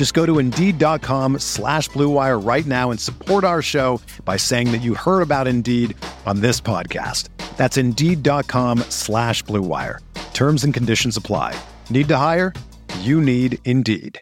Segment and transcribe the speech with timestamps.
[0.00, 4.78] Just go to Indeed.com slash BlueWire right now and support our show by saying that
[4.78, 7.28] you heard about Indeed on this podcast.
[7.58, 9.98] That's Indeed.com slash BlueWire.
[10.32, 11.54] Terms and conditions apply.
[11.90, 12.54] Need to hire?
[13.00, 14.18] You need Indeed.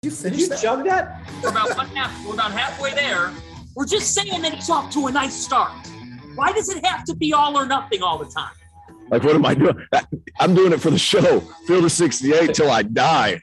[0.00, 0.62] You Did you that?
[0.62, 1.20] jug that?
[1.42, 2.26] We're about one half.
[2.26, 3.30] We're about halfway there.
[3.76, 5.86] We're just saying that he's off to a nice start.
[6.34, 8.54] Why does it have to be all or nothing all the time?
[9.12, 9.76] Like, what am I doing?
[10.40, 11.40] I'm doing it for the show.
[11.66, 13.42] Field of 68 till I die.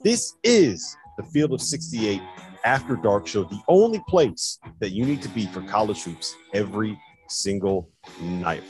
[0.00, 2.22] This is the Field of 68
[2.64, 6.98] After Dark show, the only place that you need to be for college hoops every
[7.28, 7.90] single
[8.22, 8.62] night.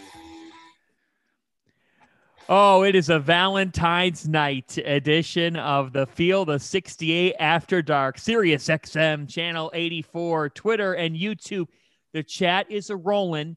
[2.49, 8.67] Oh, it is a Valentine's night edition of the Field of 68 After Dark, Sirius
[8.67, 11.69] XM, Channel 84, Twitter, and YouTube.
[12.13, 13.57] The chat is a rolling.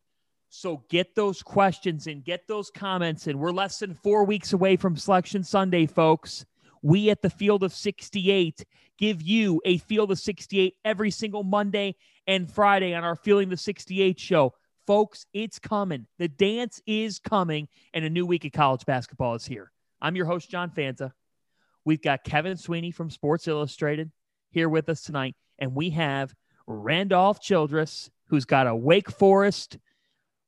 [0.49, 3.37] So get those questions and get those comments in.
[3.37, 6.45] We're less than four weeks away from Selection Sunday, folks.
[6.81, 8.65] We at the Field of 68
[8.97, 11.95] give you a Field of 68 every single Monday
[12.27, 14.53] and Friday on our Feeling the 68 show.
[14.85, 16.07] Folks, it's coming.
[16.17, 19.71] The dance is coming, and a new week of college basketball is here.
[20.01, 21.11] I'm your host, John Fanta.
[21.83, 24.11] We've got Kevin Sweeney from Sports Illustrated
[24.49, 26.33] here with us tonight, and we have
[26.67, 29.77] Randolph Childress, who's got a Wake Forest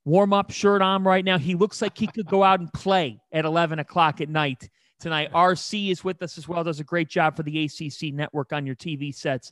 [0.05, 1.37] warm up shirt on right now.
[1.37, 5.31] He looks like he could go out and play at 11 o'clock at night tonight.
[5.33, 8.65] RC is with us as well, does a great job for the ACC network on
[8.65, 9.51] your TV sets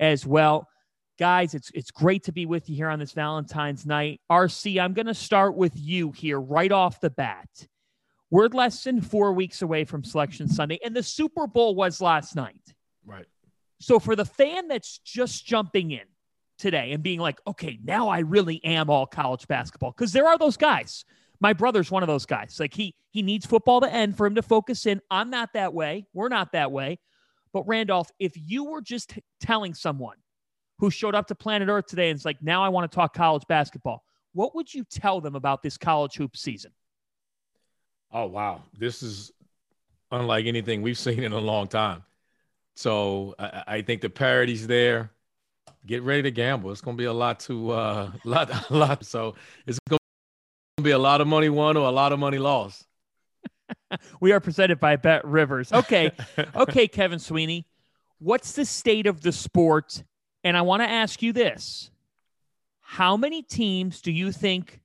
[0.00, 0.68] as well.
[1.18, 4.20] Guys it's it's great to be with you here on this valentine's night.
[4.30, 7.48] Rc i'm going to start with you here right off the bat.
[8.30, 12.36] We're less than four weeks away from selection sunday and the super bowl was last
[12.36, 12.60] night.
[13.06, 13.24] Right.
[13.80, 16.04] So for the fan that's just jumping in
[16.58, 20.38] today and being like okay now i really am all college basketball because there are
[20.38, 21.04] those guys
[21.40, 24.34] my brother's one of those guys like he he needs football to end for him
[24.34, 26.98] to focus in i'm not that way we're not that way
[27.52, 30.16] but randolph if you were just telling someone
[30.78, 33.14] who showed up to planet Earth today and is like, now I want to talk
[33.14, 34.04] college basketball.
[34.32, 36.72] What would you tell them about this college hoop season?
[38.12, 38.62] Oh, wow.
[38.78, 39.32] This is
[40.10, 42.04] unlike anything we've seen in a long time.
[42.74, 45.10] So I, I think the parity's there.
[45.86, 46.72] Get ready to gamble.
[46.72, 49.04] It's going to be a lot to, uh, lot, a lot.
[49.04, 49.34] So
[49.66, 49.98] it's going
[50.78, 52.86] to be a lot of money won or a lot of money lost.
[54.20, 55.72] we are presented by Bet Rivers.
[55.72, 56.10] Okay.
[56.56, 57.66] okay, Kevin Sweeney.
[58.18, 60.02] What's the state of the sport
[60.46, 61.90] and I want to ask you this
[62.80, 64.80] How many teams do you think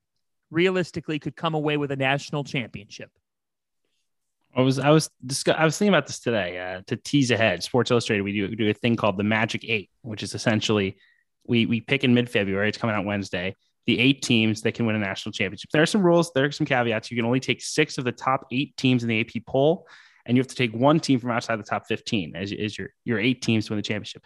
[0.50, 3.12] realistically could come away with a national championship?
[4.56, 7.63] I was I was discuss- I was thinking about this today uh, to tease ahead.
[7.63, 10.97] Sports Illustrated, we do, we do a thing called the Magic Eight, which is essentially
[11.45, 12.69] we we pick in mid February.
[12.69, 13.56] It's coming out Wednesday.
[13.88, 15.72] The eight teams that can win a national championship.
[15.72, 16.31] There are some rules.
[16.34, 17.09] There are some caveats.
[17.09, 19.88] You can only take six of the top eight teams in the AP poll,
[20.25, 22.89] and you have to take one team from outside the top fifteen as, as your
[23.06, 24.23] your eight teams to win the championship.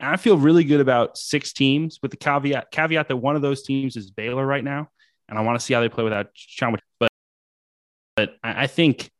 [0.00, 3.42] And I feel really good about six teams with the caveat caveat that one of
[3.42, 4.88] those teams is Baylor right now,
[5.28, 6.76] and I want to see how they play without Sean.
[6.98, 7.10] But
[8.16, 9.10] but I think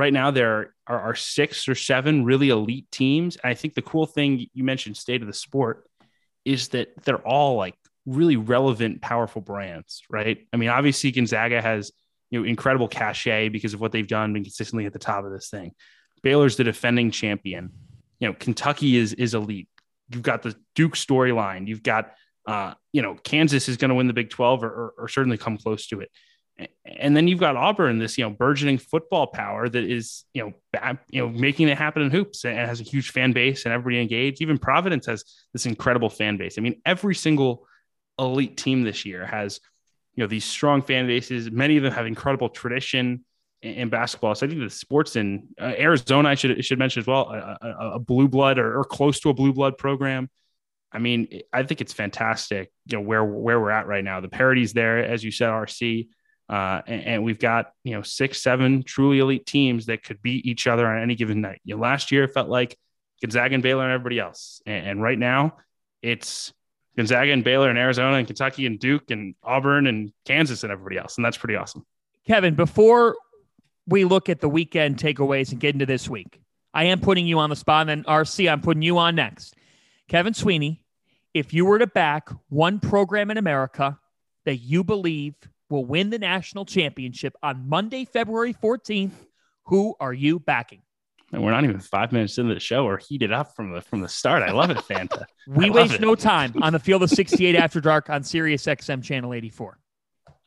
[0.00, 3.36] right now there are, are six or seven really elite teams.
[3.36, 5.86] And I think the cool thing you mentioned, state of the sport,
[6.44, 7.74] is that they're all like
[8.06, 10.38] really relevant, powerful brands, right?
[10.52, 11.92] I mean, obviously Gonzaga has
[12.30, 15.32] you know incredible cachet because of what they've done, been consistently at the top of
[15.32, 15.72] this thing.
[16.22, 17.70] Baylor's the defending champion.
[18.20, 19.68] You know, Kentucky is is elite.
[20.10, 21.68] You've got the Duke storyline.
[21.68, 22.12] You've got,
[22.46, 25.38] uh, you know, Kansas is going to win the Big 12 or, or, or, certainly
[25.38, 26.10] come close to it.
[26.84, 30.52] And then you've got Auburn, this, you know, burgeoning football power that is, you know,
[30.72, 33.72] bad, you know, making it happen in hoops and has a huge fan base and
[33.72, 34.42] everybody engaged.
[34.42, 36.58] Even Providence has this incredible fan base.
[36.58, 37.66] I mean, every single
[38.18, 39.60] elite team this year has,
[40.14, 41.50] you know, these strong fan bases.
[41.50, 43.24] Many of them have incredible tradition
[43.62, 44.34] in basketball.
[44.34, 47.58] So I think the sports in uh, Arizona, I should should mention as well, a,
[47.60, 50.30] a, a blue blood or, or, close to a blue blood program.
[50.92, 52.72] I mean, I think it's fantastic.
[52.86, 54.20] You know where where we're at right now.
[54.20, 56.08] The parity's there, as you said, RC,
[56.50, 60.44] uh, and, and, we've got you know six, seven truly elite teams that could beat
[60.44, 61.60] each other on any given night.
[61.64, 62.76] You know, last year it felt like
[63.22, 65.58] Gonzaga and Baylor and everybody else, and, and right now
[66.02, 66.52] it's
[66.96, 70.98] Gonzaga and Baylor and Arizona and Kentucky and Duke and Auburn and Kansas and everybody
[70.98, 71.86] else, and that's pretty awesome.
[72.26, 73.16] Kevin, before
[73.86, 76.40] we look at the weekend takeaways and get into this week,
[76.74, 79.54] I am putting you on the spot, and then RC, I'm putting you on next.
[80.08, 80.84] Kevin Sweeney,
[81.32, 84.00] if you were to back one program in America
[84.46, 85.36] that you believe
[85.70, 89.12] will win the national championship on Monday, February 14th,
[89.66, 90.82] who are you backing?
[91.32, 94.00] And we're not even five minutes into the show or heated up from the from
[94.00, 94.42] the start.
[94.42, 95.24] I love it, Fanta.
[95.46, 96.00] we waste it.
[96.00, 99.78] no time on the field of 68 after dark on Sirius XM channel 84.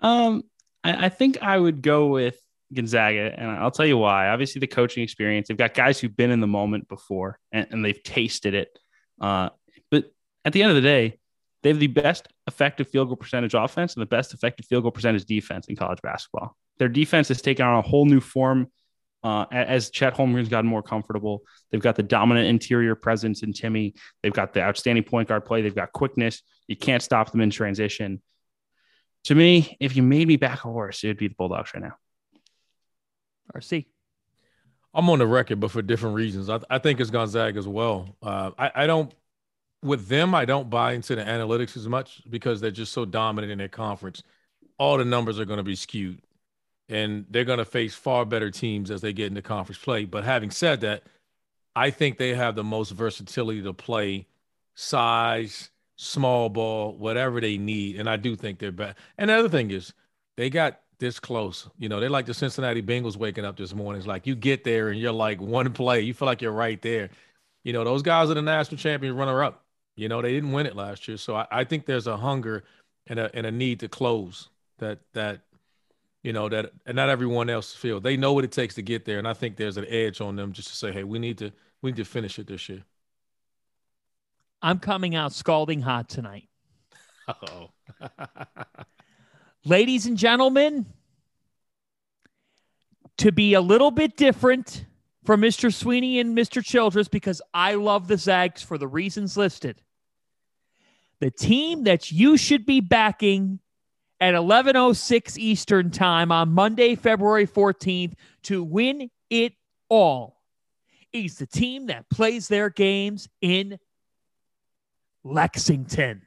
[0.01, 0.43] Um,
[0.83, 2.37] I, I think I would go with
[2.73, 4.27] Gonzaga, and I'll tell you why.
[4.27, 5.47] Obviously, the coaching experience.
[5.47, 8.77] They've got guys who've been in the moment before and, and they've tasted it.
[9.21, 9.49] Uh,
[9.89, 10.11] but
[10.43, 11.19] at the end of the day,
[11.63, 14.91] they have the best effective field goal percentage offense and the best effective field goal
[14.91, 16.55] percentage defense in college basketball.
[16.77, 18.67] Their defense has taken on a whole new form
[19.23, 21.43] uh, as Chet Holmgren's gotten more comfortable.
[21.71, 23.93] They've got the dominant interior presence in Timme.
[24.21, 25.61] They've got the outstanding point guard play.
[25.61, 26.41] They've got quickness.
[26.67, 28.21] You can't stop them in transition.
[29.25, 31.83] To me, if you made me back a horse, it would be the Bulldogs right
[31.83, 31.95] now.
[33.55, 33.85] RC.
[34.93, 36.49] I'm on the record, but for different reasons.
[36.49, 38.15] I, I think it's Gonzaga as well.
[38.21, 39.13] Uh, I, I don't,
[39.83, 43.51] with them, I don't buy into the analytics as much because they're just so dominant
[43.51, 44.23] in their conference.
[44.77, 46.21] All the numbers are going to be skewed,
[46.89, 50.05] and they're going to face far better teams as they get into conference play.
[50.05, 51.03] But having said that,
[51.75, 54.27] I think they have the most versatility to play
[54.75, 57.99] size, small ball, whatever they need.
[57.99, 58.95] And I do think they're better.
[59.17, 59.93] And the other thing is,
[60.35, 61.69] they got this close.
[61.77, 63.99] You know, they're like the Cincinnati Bengals waking up this morning.
[63.99, 66.81] It's like you get there and you're like one play, you feel like you're right
[66.81, 67.09] there.
[67.63, 69.62] You know, those guys are the national champion runner up.
[69.95, 71.17] You know, they didn't win it last year.
[71.17, 72.63] So I, I think there's a hunger
[73.07, 74.49] and a and a need to close
[74.79, 75.41] that that
[76.23, 77.99] you know that and not everyone else feel.
[77.99, 79.19] They know what it takes to get there.
[79.19, 81.51] And I think there's an edge on them just to say, hey, we need to
[81.81, 82.83] we need to finish it this year.
[84.61, 86.49] I'm coming out scalding hot tonight.
[87.49, 87.69] Oh.
[89.63, 90.85] ladies and gentlemen,
[93.15, 94.85] to be a little bit different
[95.23, 95.73] from Mr.
[95.73, 96.63] Sweeney and Mr.
[96.63, 99.81] Childress because I love the Zags for the reasons listed.
[101.19, 103.59] The team that you should be backing
[104.19, 109.53] at 11:06 Eastern Time on Monday, February 14th to win it
[109.89, 110.41] all
[111.11, 113.79] is the team that plays their games in
[115.23, 116.23] Lexington.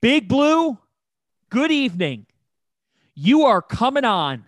[0.00, 0.78] Big Blue
[1.54, 2.26] good evening.
[3.14, 4.44] You are coming on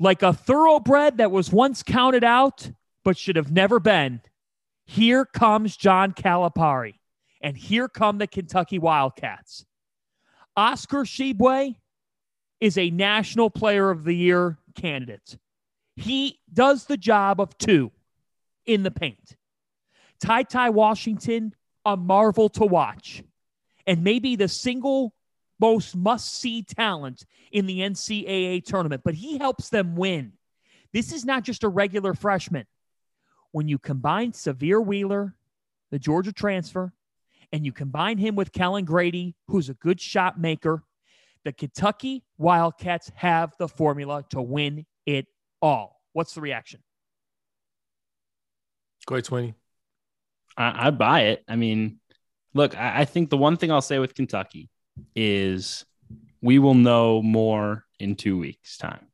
[0.00, 2.70] like a thoroughbred that was once counted out
[3.04, 4.20] but should have never been.
[4.86, 6.94] Here comes John Calipari,
[7.40, 9.64] and here come the Kentucky Wildcats.
[10.56, 11.76] Oscar Tshiebwe
[12.60, 15.38] is a National Player of the Year candidate.
[15.96, 17.92] He does the job of two
[18.66, 19.36] in the paint.
[20.20, 21.54] Ty Ty Washington,
[21.84, 23.22] a marvel to watch,
[23.86, 25.14] and maybe the single
[25.60, 30.32] most must see talent in the NCAA tournament, but he helps them win.
[30.92, 32.66] This is not just a regular freshman.
[33.52, 35.34] When you combine Sahvir Wheeler,
[35.90, 36.92] the Georgia transfer,
[37.52, 40.84] and you combine him with Kellan Grady, who's a good shot maker,
[41.44, 45.26] the Kentucky Wildcats have the formula to win it
[45.60, 46.00] all.
[46.12, 46.80] What's the reaction?
[49.06, 49.54] Go ahead, Sweeney.
[50.56, 51.44] I, I buy it.
[51.48, 51.98] I mean,
[52.54, 54.68] look, I, I think the one thing I'll say with Kentucky
[55.14, 55.84] is
[56.42, 59.06] we will know more in two weeks' time.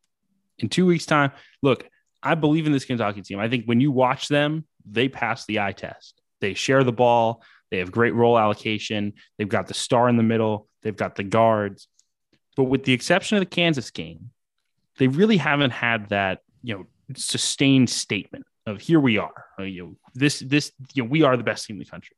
[0.59, 1.89] In two weeks' time, look,
[2.23, 3.39] I believe in this Kentucky team.
[3.39, 6.21] I think when you watch them, they pass the eye test.
[6.41, 7.43] They share the ball.
[7.71, 9.15] They have great role allocation.
[9.39, 10.69] They've got the star in the middle.
[10.83, 11.89] They've got the guards.
[12.57, 14.31] But with the exception of the Kansas game,
[14.99, 19.45] they really haven't had that, you know, sustained statement of here we are.
[19.59, 22.17] Uh, you know, this this you know, we are the best team in the country.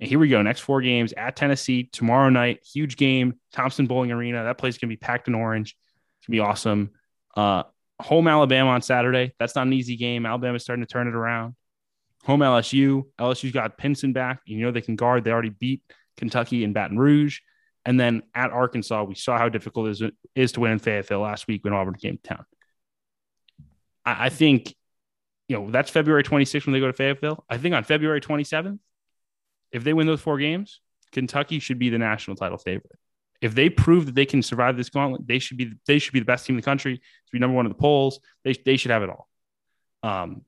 [0.00, 0.40] And here we go.
[0.42, 2.60] Next four games at Tennessee tomorrow night.
[2.72, 3.34] Huge game.
[3.52, 4.44] Thompson Boling Arena.
[4.44, 5.76] That place is going to be packed in orange.
[6.18, 6.90] It's gonna be awesome.
[7.36, 7.64] Uh,
[8.00, 9.32] home Alabama on Saturday.
[9.38, 10.26] That's not an easy game.
[10.26, 11.54] Alabama's starting to turn it around.
[12.24, 13.04] Home LSU.
[13.18, 14.40] LSU's got Pinson back.
[14.44, 15.24] You know they can guard.
[15.24, 15.82] They already beat
[16.16, 17.40] Kentucky and Baton Rouge.
[17.84, 20.02] And then at Arkansas, we saw how difficult it is,
[20.34, 22.44] is to win in Fayetteville last week when Auburn came to town.
[24.04, 24.74] I, I think,
[25.48, 27.44] you know, that's February 26th when they go to Fayetteville.
[27.48, 28.78] I think on February 27th,
[29.72, 30.80] if they win those four games,
[31.12, 32.98] Kentucky should be the national title favorite.
[33.40, 36.18] If they prove that they can survive this gauntlet, they should be they should be
[36.18, 38.20] the best team in the country to be number one in the polls.
[38.44, 39.28] They, they should have it all.
[40.02, 40.42] Um,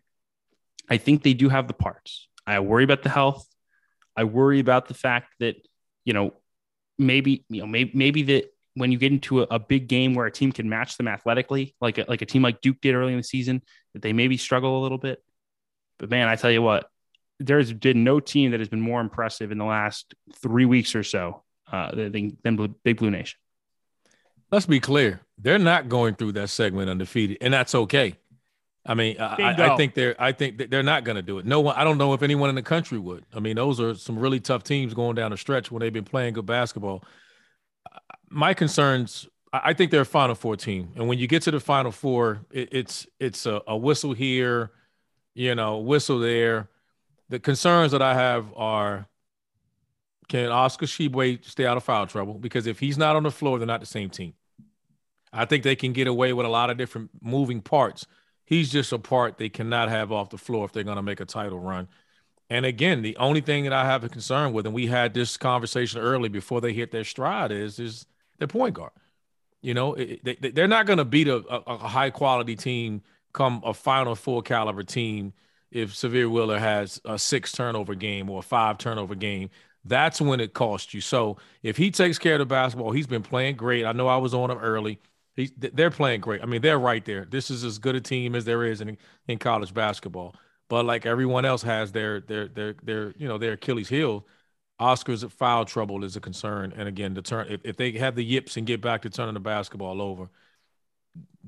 [0.88, 2.28] I think they do have the parts.
[2.46, 3.46] I worry about the health.
[4.16, 5.56] I worry about the fact that,
[6.04, 6.34] you know,
[6.98, 10.26] maybe, you know, maybe, maybe that when you get into a, a, big game where
[10.26, 13.12] a team can match them athletically, like a, like a team like Duke did early
[13.12, 13.62] in the season,
[13.94, 15.22] that they maybe struggle a little bit.
[15.98, 16.89] But man, I tell you what,
[17.40, 21.02] there's been no team that has been more impressive in the last three weeks or
[21.02, 21.42] so
[21.72, 23.38] uh, than, than Big Blue Nation.
[24.52, 25.20] Let's be clear.
[25.38, 28.16] They're not going through that segment undefeated, and that's okay.
[28.84, 31.46] I mean, I, I, think they're I think they're not going to do it.
[31.46, 31.76] No one.
[31.76, 33.24] I don't know if anyone in the country would.
[33.34, 36.04] I mean, those are some really tough teams going down the stretch when they've been
[36.04, 37.04] playing good basketball.
[38.28, 39.28] My concerns.
[39.52, 42.46] I think they're a Final Four team, and when you get to the Final Four,
[42.52, 44.70] it, it's it's a, a whistle here,
[45.34, 46.68] you know, whistle there.
[47.30, 49.08] The concerns that I have are
[50.28, 52.34] can Oscar Tshiebwe stay out of foul trouble?
[52.34, 54.34] Because if he's not on the floor, they're not the same team.
[55.32, 58.06] I think they can get away with a lot of different moving parts.
[58.44, 61.20] He's just a part they cannot have off the floor if they're going to make
[61.20, 61.88] a title run.
[62.48, 65.36] And again, the only thing that I have a concern with, and we had this
[65.36, 68.06] conversation early before they hit their stride, is is
[68.38, 68.90] their point guard.
[69.62, 73.02] You know, it, they, they're not going to beat a, a, a, high quality team,
[73.32, 75.32] come a Final Four caliber team,
[75.70, 79.50] if Sahvir Wheeler has a six turnover game or a five turnover game.
[79.84, 81.00] That's when it costs you.
[81.00, 83.84] So if he takes care of the basketball, he's been playing great.
[83.86, 85.00] I know I was on him early.
[85.36, 86.42] He, they're playing great.
[86.42, 87.24] I mean, they're right there.
[87.24, 90.34] This is as good a team as there is in, in college basketball.
[90.68, 94.26] But like everyone else has their their their their you know their Achilles heel.
[94.78, 96.72] Oscar's foul trouble is a concern.
[96.76, 99.34] And again, the turn if, if they have the yips and get back to turning
[99.34, 100.30] the basketball over,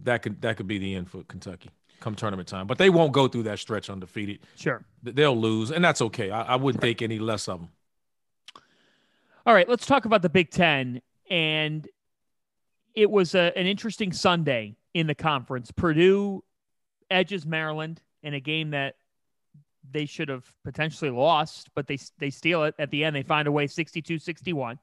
[0.03, 1.71] that could that could be the end for Kentucky
[2.03, 2.67] come tournament time.
[2.67, 4.41] But they won't go through that stretch undefeated.
[4.57, 6.31] Sure, they'll lose, and that's okay.
[6.31, 7.69] I, I wouldn't think any less of them.
[9.47, 11.89] All right, let's talk about the Big Ten and
[12.95, 15.71] it was a, an interesting Sunday in the conference.
[15.71, 16.45] Purdue
[17.11, 18.97] edges Maryland in a game that
[19.91, 23.17] they should have potentially lost, but they they steal it at the end.
[23.17, 24.79] They find a way 62-61.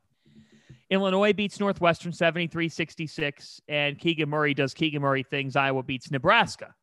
[0.89, 5.55] Illinois beats Northwestern 73-66 and Keegan Murray does Keegan Murray things.
[5.55, 6.73] Iowa beats Nebraska.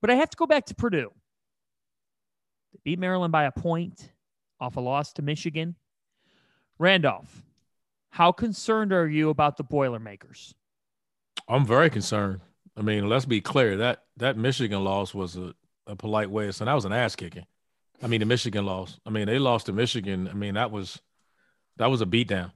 [0.00, 1.12] But I have to go back to Purdue.
[2.72, 4.12] They beat Maryland by a point
[4.60, 5.76] off a loss to Michigan.
[6.78, 7.42] Randolph,
[8.10, 10.54] how concerned are you about the Boilermakers?
[11.48, 12.40] I'm very concerned.
[12.76, 15.54] I mean, let's be clear that that Michigan loss was a,
[15.86, 17.46] a polite way of saying that was an ass kicking.
[18.02, 19.00] I mean, the Michigan loss.
[19.06, 20.28] I mean, they lost to Michigan.
[20.28, 21.00] I mean, that was
[21.78, 22.52] that was a beatdown.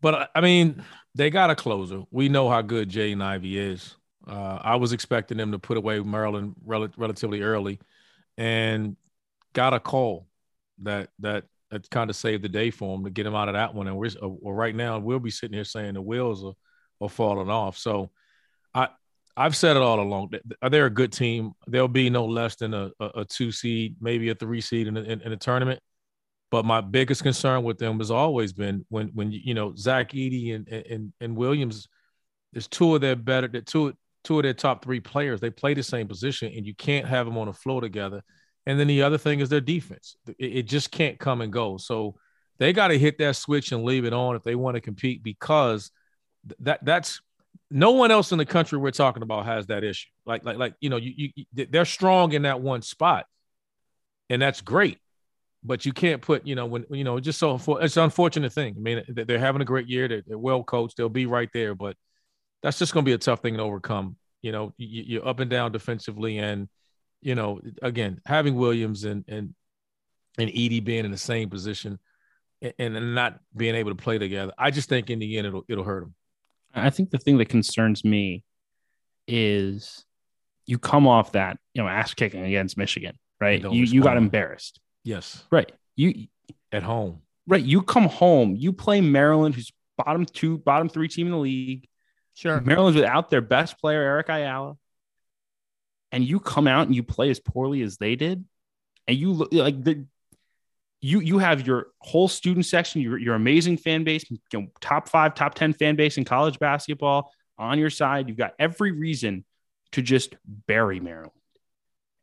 [0.00, 0.84] But I mean,
[1.14, 2.02] they got a closer.
[2.10, 3.96] We know how good Jaden Ivey is.
[4.26, 7.80] Uh, I was expecting them to put away Maryland rel- relatively early,
[8.36, 8.96] and
[9.52, 10.26] got a call
[10.82, 13.54] that that that kind of saved the day for him to get him out of
[13.54, 13.88] that one.
[13.88, 16.54] And we're uh, right now we'll be sitting here saying the wheels are,
[17.00, 17.78] are falling off.
[17.78, 18.10] So
[18.74, 18.88] I
[19.36, 20.32] I've said it all along.
[20.70, 21.52] They're a good team.
[21.66, 24.96] They'll be no less than a, a, a two seed, maybe a three seed in,
[24.96, 25.80] in, in the tournament.
[26.50, 30.54] But my biggest concern with them has always been when when you know Zach Edey
[30.54, 31.88] and and and Williams.
[32.52, 35.40] There's two of their better, two two of their top three players.
[35.40, 38.22] They play the same position, and you can't have them on the floor together
[38.66, 40.16] and then the other thing is their defense.
[40.26, 41.76] It, it just can't come and go.
[41.78, 42.16] So
[42.58, 45.22] they got to hit that switch and leave it on if they want to compete
[45.22, 45.90] because
[46.60, 47.20] that that's
[47.70, 50.08] no one else in the country we're talking about has that issue.
[50.26, 53.26] Like like like you know you, you they're strong in that one spot,
[54.30, 54.98] and that's great.
[55.64, 58.74] But you can't put you know when you know just so it's an unfortunate thing.
[58.76, 60.06] I mean they're having a great year.
[60.06, 60.96] They're, they're well coached.
[60.96, 61.96] They'll be right there, but
[62.62, 64.16] that's just going to be a tough thing to overcome.
[64.40, 66.68] You know you, you're up and down defensively and
[67.22, 69.54] you know, again, having Williams and and
[70.38, 71.98] and Edey being in the same position
[72.60, 75.64] and, and not being able to play together, I just think in the end it'll
[75.68, 76.14] it'll hurt them.
[76.74, 78.44] I think the thing that concerns me
[79.28, 80.04] is
[80.66, 83.62] you come off that you know ass kicking against Michigan, right?
[83.62, 84.80] You you got embarrassed.
[85.04, 85.44] Yes.
[85.50, 85.70] Right.
[85.96, 86.26] You
[86.72, 87.22] at home.
[87.46, 87.62] Right.
[87.62, 88.56] You come home.
[88.56, 91.88] You play Maryland, who's bottom two, bottom three team in the league.
[92.34, 92.60] Sure.
[92.60, 94.76] Maryland's without their best player, Eric Ayala
[96.12, 98.44] and you come out and you play as poorly as they did,
[99.08, 100.04] and you look like the
[101.00, 105.08] you you have your whole student section, your your amazing fan base, you know, top
[105.08, 108.28] five, top ten fan base in college basketball on your side.
[108.28, 109.44] You've got every reason
[109.92, 111.32] to just bury Maryland.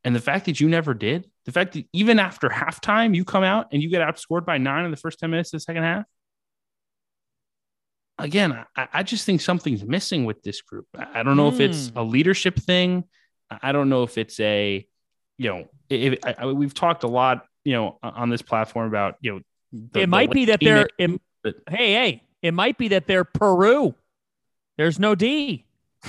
[0.05, 3.43] And the fact that you never did, the fact that even after halftime you come
[3.43, 5.83] out and you get outscored by nine in the first 10 minutes of the second
[5.83, 6.05] half.
[8.19, 10.85] Again, I, I just think something's missing with this group.
[10.97, 11.53] I don't know mm.
[11.53, 11.97] if it's hmm.
[11.97, 13.05] a leadership thing.
[13.49, 14.85] I don't know if it's a,
[15.38, 19.33] you know, if, I, we've talked a lot, you know, on this platform about, you
[19.33, 19.39] know,
[19.71, 23.23] the, it might be that they're, it, but, hey, hey, it might be that they're
[23.23, 23.95] Peru.
[24.77, 25.65] There's no D.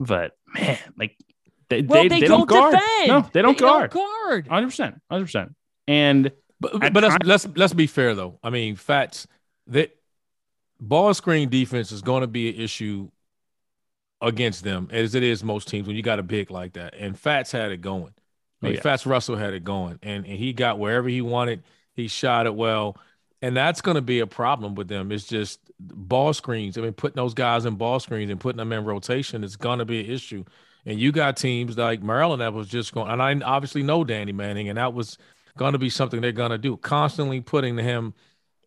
[0.00, 1.16] but man, like
[1.68, 2.74] They, Well, they, don't, guard.
[2.74, 3.08] defend.
[3.08, 3.90] No, they don't guard.
[3.90, 4.48] guard.
[4.48, 5.00] 100%.
[5.10, 5.54] 100%.
[5.86, 6.32] And
[6.72, 8.38] But, At but let's, let's let's be fair though.
[8.42, 9.26] I mean, Fatts
[9.68, 9.94] that
[10.80, 13.10] ball screen defense is going to be an issue
[14.20, 16.94] against them as it is most teams when you got a big like that.
[16.98, 18.14] And Fatts had it going.
[18.62, 18.80] I Oh, mean, yeah.
[18.80, 21.62] Fatts Russell had it going, and and he got wherever he wanted.
[21.94, 22.96] He shot it well,
[23.42, 25.12] and that's going to be a problem with them.
[25.12, 26.78] It's just ball screens.
[26.78, 29.80] I mean, putting those guys in ball screens and putting them in rotation is going
[29.80, 30.44] to be an issue.
[30.86, 34.32] And you got teams like Maryland that was just going, and I obviously know Danny
[34.32, 35.18] Manning, and that was
[35.56, 38.14] going to be something they're going to do, constantly putting him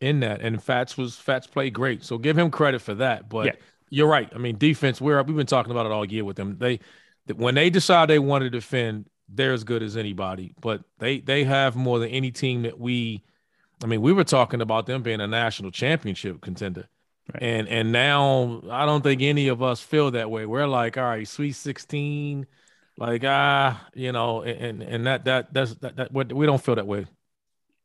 [0.02, 0.42] in that.
[0.42, 3.30] And Fatts was Fatts played great, so give him credit for that.
[3.30, 3.52] But Yeah.
[3.90, 4.30] you're right.
[4.34, 5.02] I mean, defense.
[5.02, 6.58] We're we've been talking about it all year with them.
[6.58, 6.80] They
[7.36, 10.54] when they decide they want to defend, they're as good as anybody.
[10.62, 13.24] But they they have more than any team that we.
[13.84, 16.88] I mean, we were talking about them being a national championship contender.
[17.34, 17.44] Right.
[17.44, 20.46] And and now I don't think any of us feel that way.
[20.46, 22.48] We're like, all right, Sweet 16,
[22.98, 26.76] like ah, you know, and and that that that's that, that what we don't feel
[26.76, 27.06] that way.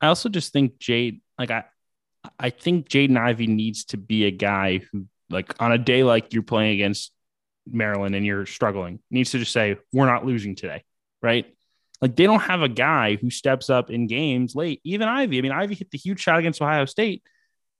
[0.00, 1.64] I also just think Jade, like I,
[2.38, 6.32] I think Jaden Ivey needs to be a guy who, like, on a day like
[6.32, 7.12] you're playing against
[7.70, 10.82] Maryland and you're struggling, needs to just say, "We're not losing today,"
[11.20, 11.46] right?
[12.00, 14.80] Like they don't have a guy who steps up in games late.
[14.82, 15.38] Even Ivey.
[15.38, 17.22] I mean, Ivey hit the huge shot against Ohio State,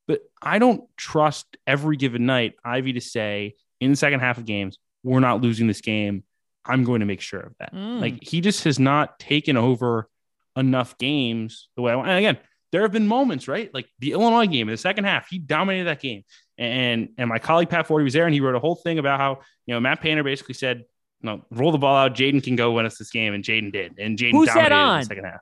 [0.07, 4.45] but I don't trust every given night Ivey to say in the second half of
[4.45, 6.25] games, "We're not losing this game."
[6.65, 7.75] I'm going to make sure of that.
[7.75, 8.01] Mm.
[8.01, 10.09] Like he just has not taken over
[10.57, 12.09] enough games the way I want.
[12.09, 12.39] And again,
[12.71, 13.73] there have been moments, right?
[13.73, 16.25] Like the Illinois game in the second half, he dominated that game.
[16.59, 19.19] And and my colleague Pat Forde was there, and he wrote a whole thing about
[19.19, 20.85] how you know Matt Painter basically said,
[21.21, 22.15] "No, roll the ball out.
[22.15, 23.99] Jaden can go win us this game," and Jaden did.
[23.99, 25.01] And Jaden Who's that dominated in on?
[25.01, 25.41] the second half.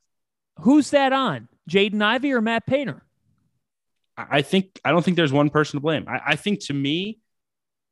[0.61, 1.49] Who's that on?
[1.69, 3.03] Jaden Ivey or Matt Painter?
[4.17, 6.07] I I think I don't think there's one person to blame.
[6.09, 7.19] I, I think to me,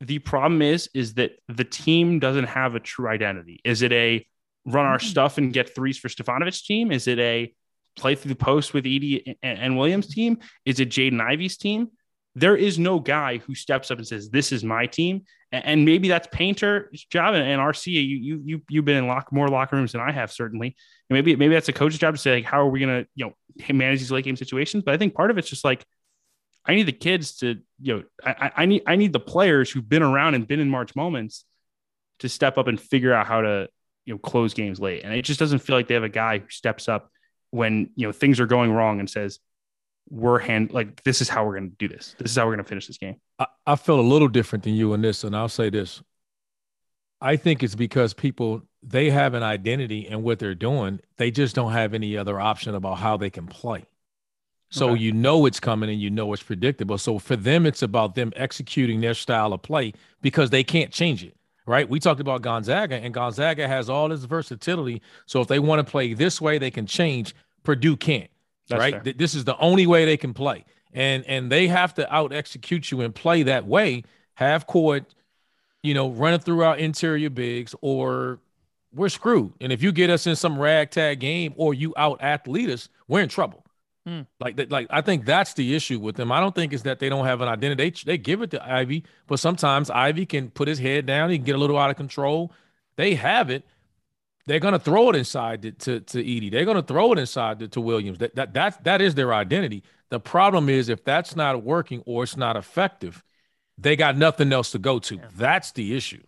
[0.00, 3.60] the problem is is that the team doesn't have a true identity.
[3.64, 4.26] Is it a
[4.64, 5.06] run our mm-hmm.
[5.06, 6.92] stuff and get threes for Stefanovic team?
[6.92, 7.52] Is it a
[7.96, 10.38] play through the post with Edey and, and Williams team?
[10.64, 11.88] Is it Jaden Ivey's team?
[12.34, 16.08] There is no guy who steps up and says, "This is my team." And, maybe
[16.08, 17.86] that's Painter's job and, and RC.
[17.86, 20.76] You you you you've been in lock more locker rooms than I have certainly.
[21.08, 23.26] And maybe maybe that's a coach's job to say like, how are we gonna you
[23.26, 24.84] know manage these late game situations?
[24.84, 25.84] But I think part of it's just like
[26.68, 29.88] I need the kids to, you know, I, I- need I need the players who've
[29.88, 31.44] been around and been in March moments
[32.20, 33.68] to step up and figure out how to,
[34.04, 35.02] you know, close games late.
[35.04, 37.10] And it just doesn't feel like they have a guy who steps up
[37.50, 39.38] when you know things are going wrong and says,
[40.10, 42.14] "We're hand like this is how we're going to do this.
[42.18, 44.64] This is how we're going to finish this game." I, I feel a little different
[44.64, 46.02] than you in this, and I'll say this.
[47.20, 51.00] I think it's because people they have an identity in what they're doing.
[51.16, 53.86] They just don't have any other option about how they can play.
[54.70, 55.00] So Okay.
[55.02, 56.98] you know it's coming and you know it's predictable.
[56.98, 61.24] So for them, it's about them executing their style of play because they can't change
[61.24, 61.34] it.
[61.66, 61.88] Right.
[61.88, 65.02] We talked about Gonzaga, and Gonzaga has all this versatility.
[65.26, 67.34] So if they want to play this way, they can change.
[67.62, 68.30] Purdue can't.
[68.68, 69.02] That's right.
[69.04, 69.12] fair.
[69.14, 70.64] This is the only way they can play.
[70.94, 74.04] And and they have to out execute you and play that way,
[74.34, 75.14] half court,
[75.82, 78.38] you know, running through our interior bigs, or
[78.94, 79.52] we're screwed.
[79.60, 83.20] And if you get us in some ragtag game or you out athlete us, we're
[83.20, 83.62] in trouble.
[84.08, 84.22] Hmm.
[84.40, 86.32] Like that, like I think that's the issue with them.
[86.32, 87.90] I don't think it's that they don't have an identity.
[87.90, 91.28] They, they give it to Ivey, but sometimes Ivey can put his head down.
[91.28, 92.50] He can get a little out of control.
[92.96, 93.66] They have it.
[94.46, 96.50] They're gonna throw it inside to to, to Edey.
[96.50, 98.16] They're gonna throw it inside to, to Williams.
[98.16, 99.82] That that that that is their identity.
[100.08, 103.22] The problem is if that's not working or it's not effective,
[103.76, 105.20] they got nothing else to go to.
[105.36, 106.22] That's the issue.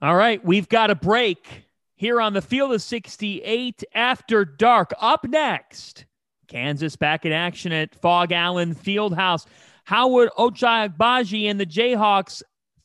[0.00, 1.64] All right, we've got a break
[1.96, 4.92] here on the field of 68 after dark.
[5.00, 6.04] Up next,
[6.50, 9.46] Kansas back in action at Phog Allen Fieldhouse.
[9.84, 12.42] How would Ochai and the Jayhawks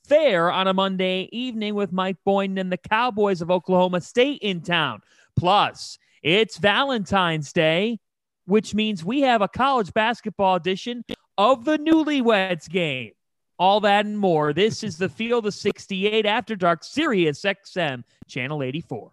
[0.07, 4.61] fare on a Monday evening with Mike Boynton and the Cowboys of Oklahoma State in
[4.61, 5.01] town?
[5.35, 7.99] Plus, it's Valentine's Day,
[8.45, 11.03] which means we have a college basketball edition
[11.37, 13.11] of the Newlyweds game.
[13.57, 14.53] All that and more.
[14.53, 19.11] This is the Field of 68 After Dark, Sirius XM, Channel 84.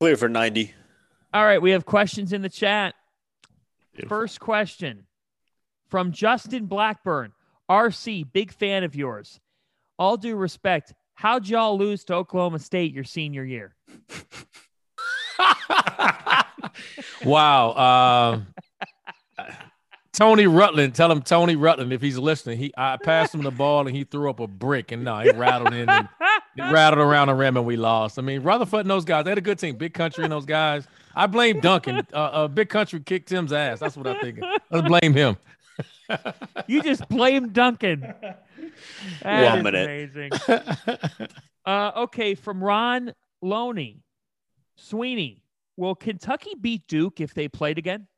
[0.00, 0.74] Clear for 90.
[1.34, 2.94] All right, we have questions in the chat.
[4.08, 5.06] First question
[5.88, 7.32] from Justin Blackburn.
[7.70, 9.40] RC, big fan of yours.
[9.98, 13.74] All due respect, how'd y'all lose to Oklahoma State your senior year?
[17.24, 18.44] wow.
[19.38, 19.46] Um,
[20.12, 22.58] Tony Rutland, tell him Tony Rutland if he's listening.
[22.58, 25.30] He I passed him the ball and he threw up a brick and no, he
[25.30, 26.08] rattled in and
[26.56, 28.18] it rattled around the rim and we lost.
[28.18, 29.76] I mean, Rutherford and those guys, they had a good team.
[29.76, 30.86] Big Country and those guys.
[31.14, 32.06] I blame Duncan.
[32.12, 33.80] Uh, uh, Big Country kicked Tim's ass.
[33.80, 34.40] That's what I think.
[34.70, 35.36] Let's blame him.
[36.66, 38.00] you just blame Duncan.
[39.22, 40.10] That One is minute.
[40.48, 41.28] Amazing.
[41.64, 44.02] Uh, okay, from Ron Loney,
[44.76, 45.42] Sweeney,
[45.76, 48.08] will Kentucky beat Duke if they played again?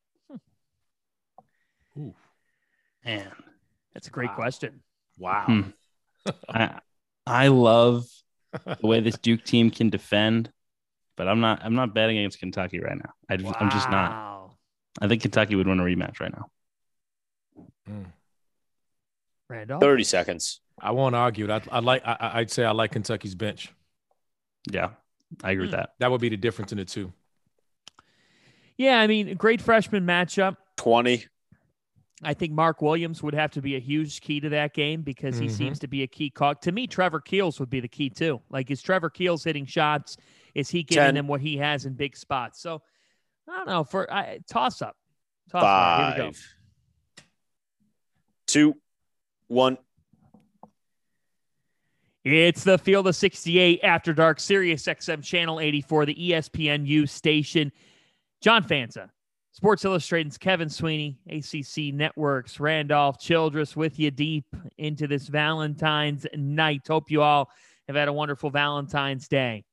[3.05, 3.31] Man,
[3.93, 4.35] That's a great Wow.
[4.37, 4.83] question.
[5.19, 5.45] wow.
[5.47, 6.31] Hmm.
[6.49, 6.81] I
[7.27, 8.07] I love
[8.53, 10.51] the way this Duke team can defend,
[11.17, 13.11] but I'm not I'm not betting against Kentucky right now.
[13.29, 14.11] I, I'm just not.
[14.11, 14.57] Wow.
[15.01, 16.51] I think Kentucky would win a rematch right now.
[19.49, 19.81] Randolph.
[19.83, 20.61] 30 seconds.
[20.81, 21.51] I won't argue.
[21.53, 22.03] I, I like.
[22.07, 23.73] I, I'd say I like Kentucky's bench.
[24.71, 24.91] Yeah,
[25.43, 25.77] I agree with Hmm.
[25.77, 25.91] that.
[25.99, 27.13] That would be the difference in the two.
[28.77, 30.57] Yeah, I mean, great freshman matchup.
[30.77, 31.27] 20.
[32.25, 35.39] I think Mark Williams would have to be a huge key to that game because
[35.39, 35.51] he Mhm.
[35.51, 36.61] seems to be a key cog.
[36.63, 38.41] To me, Trevor Keels would be the key too.
[38.51, 40.17] Like, is Trevor Keels hitting shots?
[40.55, 41.15] Is he giving Ten.
[41.15, 42.61] them what he has in big spots?
[42.61, 42.83] So,
[43.49, 43.85] I don't know.
[43.85, 44.97] For I, toss up,
[45.51, 46.17] toss up.
[46.17, 46.37] Here we go.
[48.47, 48.81] Two.
[49.49, 49.79] One.
[52.25, 57.71] It's the Field of 68 After Dark, Sirius XM Channel 84, the ESPNU station.
[58.41, 59.11] John Fanta,
[59.55, 64.45] Sports Illustrated's Kevin Sweeney, ACC Networks, Randolph Childress with you deep
[64.79, 66.83] into this Valentine's night.
[66.89, 67.49] Hope you all
[67.87, 69.65] have had a wonderful Valentine's Day.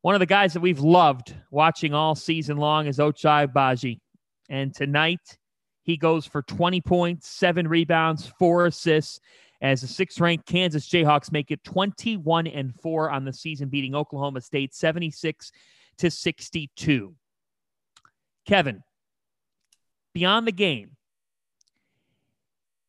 [0.00, 4.00] One of the guys that we've loved watching all season long is Ochai Agbaji.
[4.50, 5.38] And tonight,
[5.82, 9.20] he goes for 20 points, seven rebounds, four assists
[9.60, 13.94] as the sixth ranked Kansas Jayhawks make it 21 and 4 on the season, beating
[13.94, 15.52] Oklahoma State 76
[15.98, 17.14] to 62.
[18.44, 18.82] Kevin,
[20.14, 20.96] beyond the game,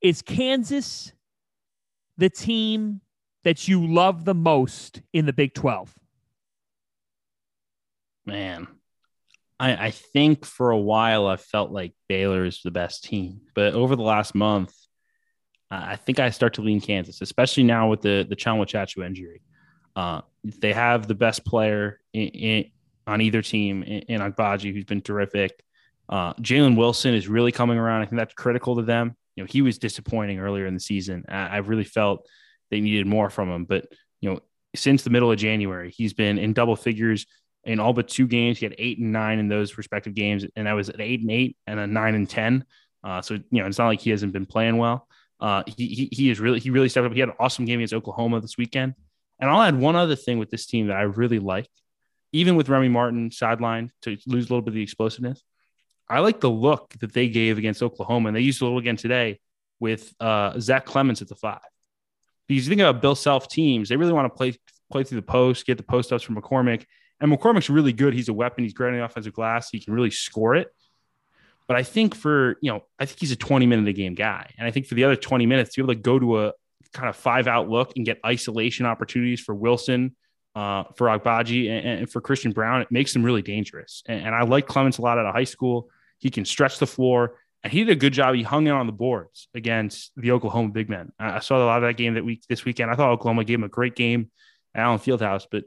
[0.01, 1.13] is Kansas
[2.17, 3.01] the team
[3.43, 5.93] that you love the most in the Big 12?
[8.25, 8.67] Man,
[9.59, 13.73] I, I think for a while I felt like Baylor is the best team, but
[13.73, 14.73] over the last month,
[15.73, 19.41] I think I start to lean Kansas, especially now with the the Tchatchoua injury.
[19.95, 22.71] Uh, they have the best player in, in,
[23.07, 25.63] on either team in, in Agbaji, who's been terrific.
[26.09, 28.01] Uh, Jalen Wilson is really coming around.
[28.01, 29.15] I think that's critical to them.
[29.35, 31.25] You know, he was disappointing earlier in the season.
[31.27, 32.27] I, I really felt
[32.69, 33.87] they needed more from him, but
[34.21, 34.39] you know,
[34.75, 37.25] since the middle of January, he's been in double figures
[37.63, 38.59] in all but two games.
[38.59, 41.31] He had eight and nine in those respective games, and that was an eight and
[41.31, 42.65] eight and a nine and ten.
[43.03, 45.07] Uh, so you know, it's not like he hasn't been playing well.
[45.39, 47.13] Uh, he, he he is really he really stepped up.
[47.13, 48.95] He had an awesome game against Oklahoma this weekend.
[49.39, 51.67] And I'll add one other thing with this team that I really like,
[52.31, 55.43] even with Remy Martin sidelined to lose a little bit of the explosiveness.
[56.09, 58.97] I like the look that they gave against Oklahoma, and they used a little again
[58.97, 59.39] today
[59.79, 61.59] with uh, Zach Clemence at the five.
[62.47, 64.55] Because you think about Bill Self teams, they really want to play
[64.91, 66.85] play through the post, get the post ups from McCormack,
[67.19, 68.13] and McCormack's really good.
[68.13, 68.63] He's a weapon.
[68.63, 69.69] He's great on the offensive glass.
[69.69, 70.67] He can really score it.
[71.67, 74.51] But I think for, you know, I think he's a 20 minute a game guy.
[74.57, 76.53] And I think for the other 20 minutes, to be able to go to a
[76.91, 80.15] kind of five out look and get isolation opportunities for Wilson,
[80.55, 84.03] uh, for Agbaji, and, and for Christian Brown, it makes them really dangerous.
[84.07, 85.89] And, and I like Clemence a lot out of high school.
[86.19, 87.37] He can stretch the floor.
[87.63, 88.35] And he did a good job.
[88.35, 91.11] He hung in on the boards against the Oklahoma big men.
[91.17, 92.91] I I saw a lot of that game that week this weekend.
[92.91, 94.29] I thought Oklahoma gave him a great game
[94.75, 95.63] at Allen Fieldhouse, but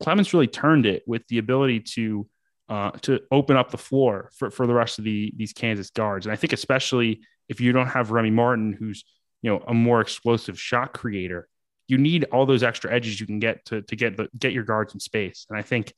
[0.00, 2.26] Clemence really turned it with the ability to
[2.68, 6.26] uh, to open up the floor for, for the rest of the these Kansas guards.
[6.26, 9.04] And I think especially if you don't have Remy Martin, who's
[9.42, 11.46] you know a more explosive shot creator,
[11.86, 14.64] you need all those extra edges you can get to to get the, get your
[14.64, 15.46] guards in space.
[15.48, 15.92] And I think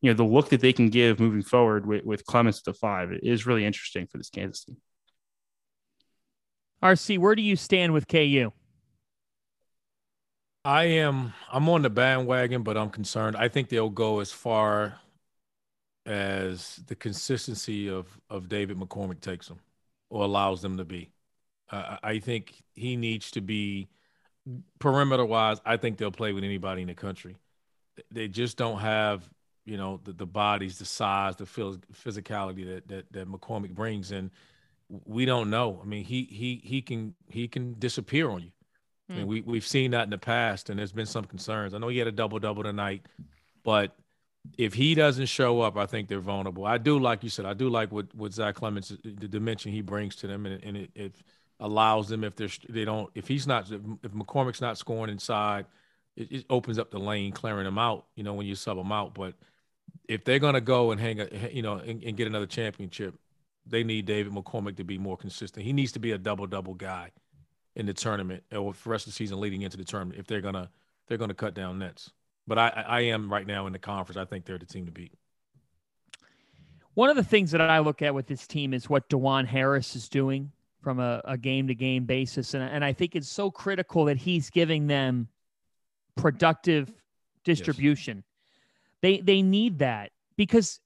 [0.00, 2.74] you know the look that they can give moving forward with, with Clemence at the
[2.74, 4.76] five is really interesting for this Kansas team.
[6.82, 8.50] RC, where do you stand with KU?
[10.64, 11.32] I am.
[11.50, 13.36] I'm on the bandwagon, but I'm concerned.
[13.36, 15.00] I think they'll go as far
[16.06, 19.60] as the consistency of of David McCormack takes them,
[20.10, 21.12] or allows them to be.
[21.70, 23.88] Uh, I think he needs to be
[24.78, 25.60] perimeter wise.
[25.64, 27.36] I think they'll play with anybody in the country.
[28.10, 29.28] They just don't have,
[29.64, 34.30] you know, the, the bodies, the size, the physicality that, that that McCormack brings, and
[34.88, 35.80] we don't know.
[35.82, 38.50] I mean, he he he can he can disappear on you.
[39.08, 39.28] I mean, hmm.
[39.28, 41.74] we we've seen that in the past, and there's been some concerns.
[41.74, 43.06] I know he had a double double tonight,
[43.62, 43.94] but
[44.58, 46.66] if he doesn't show up, I think they're vulnerable.
[46.66, 47.44] I do like you said.
[47.44, 50.76] I do like what what Zach Clemence, the dimension he brings to them, and, and
[50.76, 51.14] it, it
[51.62, 55.64] allows them if they're they don't if he's not if McCormack's not scoring inside,
[56.16, 58.06] it, it opens up the lane, clearing them out.
[58.16, 59.34] You know when you sub them out, but
[60.08, 63.14] if they're gonna go and hang a you know and, and get another championship,
[63.64, 65.64] they need David McCormack to be more consistent.
[65.64, 67.12] He needs to be a double double guy
[67.76, 70.26] in the tournament or for the rest of the season leading into the tournament if
[70.26, 70.68] they're gonna
[71.06, 72.10] they're gonna cut down nets.
[72.48, 74.18] But I I am right now in the conference.
[74.18, 75.12] I think they're the team to beat.
[76.94, 79.94] One of the things that I look at with this team is what Dajuan Harris
[79.96, 80.50] is doing.
[80.82, 82.54] From a game to game basis.
[82.54, 85.28] And, and I think it's so critical that he's giving them
[86.16, 86.92] productive
[87.44, 88.18] distribution.
[88.18, 88.24] Yes.
[89.02, 90.80] They they need that because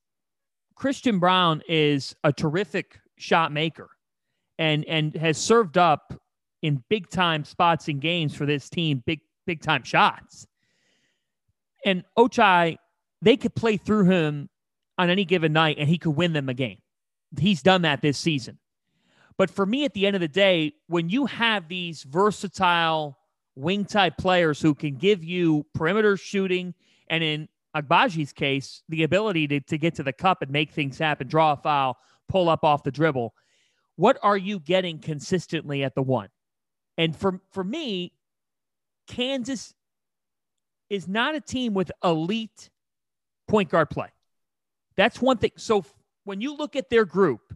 [0.74, 3.88] Christian Brown is a terrific shot maker
[4.58, 6.14] and and has served up
[6.62, 10.46] in big time spots in games for this team, big big time shots.
[11.84, 12.76] And Ochai,
[13.22, 14.48] they could play through him
[14.98, 16.78] on any given night and he could win them a game.
[17.38, 18.58] He's done that this season.
[19.38, 23.18] But for me, at the end of the day, when you have these versatile
[23.54, 26.74] wing type players who can give you perimeter shooting
[27.08, 30.98] and in Agbaji's case, the ability to, to get to the cup and make things
[30.98, 33.34] happen, draw a foul, pull up off the dribble.
[33.96, 36.28] What are you getting consistently at the one?
[36.98, 38.12] And for, for me,
[39.06, 39.74] Kansas
[40.88, 42.70] is not a team with elite
[43.48, 44.08] point guard play.
[44.96, 45.52] That's one thing.
[45.56, 45.84] So
[46.24, 47.55] when you look at their group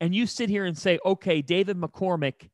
[0.00, 2.48] and you sit here and say, okay, David McCormack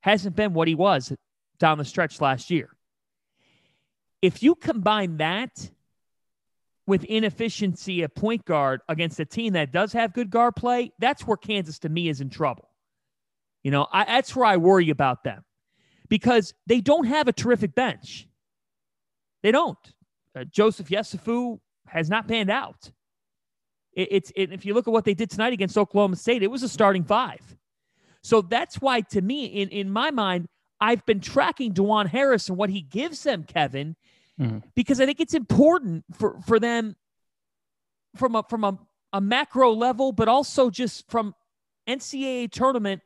[0.00, 1.12] hasn't been what he was
[1.58, 2.68] down the stretch last year.
[4.20, 5.70] If you combine that
[6.86, 11.26] with inefficiency at point guard against a team that does have good guard play, that's
[11.26, 12.68] where Kansas to me is in trouble.
[13.62, 15.42] You know, I, that's where I worry about them
[16.08, 18.28] because they don't have a terrific bench.
[19.42, 19.78] They don't.
[20.36, 22.90] Uh, Joseph Yesufu has not panned out.
[23.96, 26.50] It, it's it, if you look at what they did tonight against Oklahoma State, it
[26.50, 27.40] was a starting five.
[28.22, 30.48] So that's why, to me, in in my mind,
[30.80, 33.96] I've been tracking Dajuan Harris and what he gives them, Kevin,
[34.40, 34.58] mm-hmm.
[34.74, 36.96] because I think it's important for for them
[38.16, 38.78] from a from a,
[39.12, 41.34] a macro level, but also just from
[41.88, 43.02] NCAA tournament.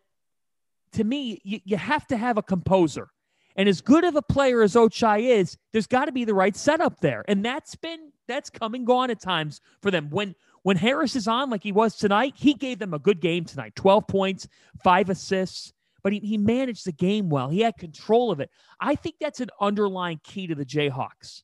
[0.93, 3.11] To me, you, you have to have a composer.
[3.57, 6.57] And as good of a player as Ochai is, there's got to be the right
[6.57, 7.25] setup there.
[7.27, 10.11] And that's been that's come and gone at times for them.
[10.11, 10.35] When
[10.69, 13.75] when Harris is on like he was tonight, he gave them a good game tonight.
[13.75, 14.47] 12 points,
[14.85, 17.49] five assists but he, he managed the game well.
[17.49, 18.51] He had control of it.
[18.81, 21.43] I think that's an underlying key to the Jayhawks.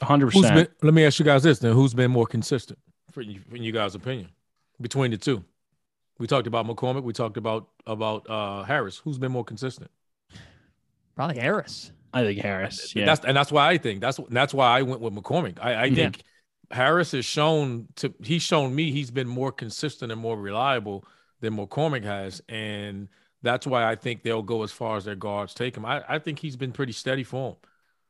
[0.00, 0.54] 100%.
[0.54, 1.74] Been, let me ask you guys this then.
[1.74, 2.78] Who's been more consistent,
[3.10, 4.30] for you, in you guys' opinion,
[4.80, 5.44] between the two?
[6.18, 7.02] We talked about McCormack.
[7.02, 8.98] We talked about about uh, Harris.
[8.98, 9.90] Who's been more consistent?
[11.14, 11.92] Probably Harris.
[12.12, 12.94] I think Harris.
[12.96, 13.06] Yeah.
[13.06, 15.58] That's and that's why I think that's that's why I went with McCormack.
[15.60, 16.22] I, I think yeah.
[16.70, 21.04] Harris has shown to he's shown me he's been more consistent and more reliable
[21.40, 23.08] than McCormack has, and
[23.42, 25.84] that's why I think they'll go as far as their guards take him.
[25.84, 27.56] I, I think he's been pretty steady for him.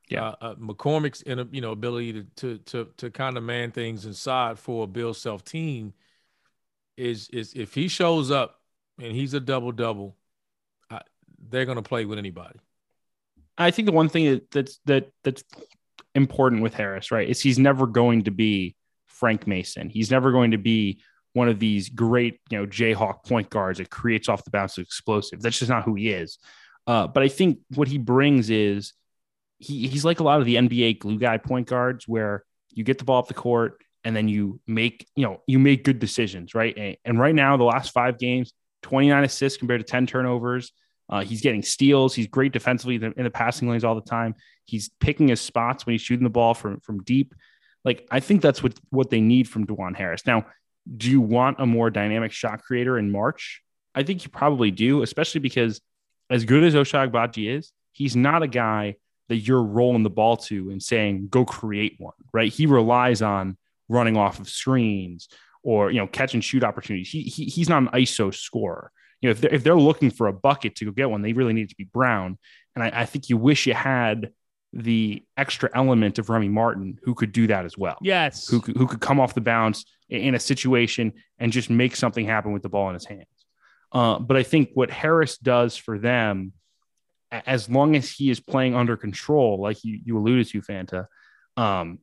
[0.08, 3.44] Yeah, uh, uh, McCormack's in a you know ability to to to, to kind of
[3.44, 5.94] man things inside for a Bill Self team
[6.96, 8.60] is is if he shows up
[8.98, 10.16] and he's a double double,
[11.48, 12.58] they're going to play with anybody.
[13.56, 15.44] I think the one thing that, that's that that's
[16.14, 18.74] important with Harris, right, is he's never going to be
[19.06, 19.90] Frank Mason.
[19.90, 21.00] He's never going to be
[21.32, 25.40] one of these great, you know, Jayhawk point guards that creates off the bounce explosive.
[25.40, 26.38] That's just not who he is.
[26.86, 28.94] Uh, but I think what he brings is
[29.58, 32.98] he, he's like a lot of the NBA glue guy point guards where you get
[32.98, 36.54] the ball up the court and then you make, you know, you make good decisions,
[36.54, 36.76] right?
[36.76, 40.72] And, and right now, the last five games, 29 assists compared to 10 turnovers.
[41.10, 42.14] Uh, he's getting steals.
[42.14, 44.36] He's great defensively in the, in the passing lanes all the time.
[44.64, 47.34] He's picking his spots when he's shooting the ball from, from deep.
[47.84, 50.24] Like, I think that's what, what they need from Dajuan Harris.
[50.26, 50.46] Now,
[50.96, 53.62] do you want a more dynamic shot creator in March?
[53.94, 55.80] I think you probably do, especially because
[56.30, 58.96] as good as Ochai Agbaji is, he's not a guy
[59.28, 62.52] that you're rolling the ball to and saying, go create one, right?
[62.52, 63.56] He relies on
[63.88, 65.28] running off of screens
[65.62, 67.10] or, you know, catch and shoot opportunities.
[67.10, 68.92] He, he he's not an ISO scorer.
[69.20, 71.32] You know, if they're, if they're looking for a bucket to go get one, they
[71.32, 72.38] really need to be Brown.
[72.74, 74.32] And I, I think you wish you had
[74.72, 77.98] the extra element of Remy Martin who could do that as well.
[78.02, 78.48] Yes.
[78.48, 82.52] Who, who could come off the bounce in a situation and just make something happen
[82.52, 83.26] with the ball in his hands.
[83.92, 86.52] Uh, but I think what Harris does for them,
[87.32, 91.06] as long as he is playing under control, like you, you alluded to, Fanta,
[91.56, 91.98] um,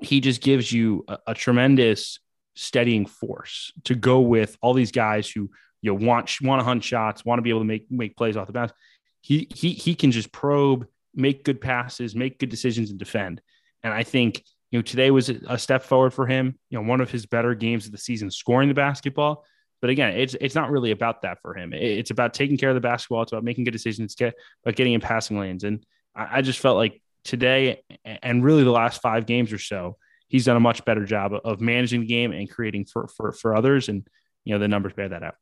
[0.00, 2.18] he just gives you a, a, tremendous
[2.54, 5.50] steadying force to go with all these guys who
[5.84, 8.46] you want want to hunt shots, want to be able to make make plays off
[8.46, 8.72] the bounce.
[9.20, 13.42] He he he can just probe make good passes, make good decisions, and defend.
[13.82, 16.58] And I think you know today was a step forward for him.
[16.70, 19.44] You know, one of his better games of the season, scoring the basketball.
[19.82, 21.74] But again, it's it's not really about that for him.
[21.74, 23.20] It's about taking care of the basketball.
[23.20, 24.14] It's about making good decisions.
[24.14, 24.32] Get
[24.64, 25.64] about getting in passing lanes.
[25.64, 25.84] And
[26.16, 30.46] I, I just felt like today, and really the last five games or so, he's
[30.46, 33.90] done a much better job of managing the game and creating for for for others.
[33.90, 34.08] And
[34.44, 35.34] you know the numbers bear that out.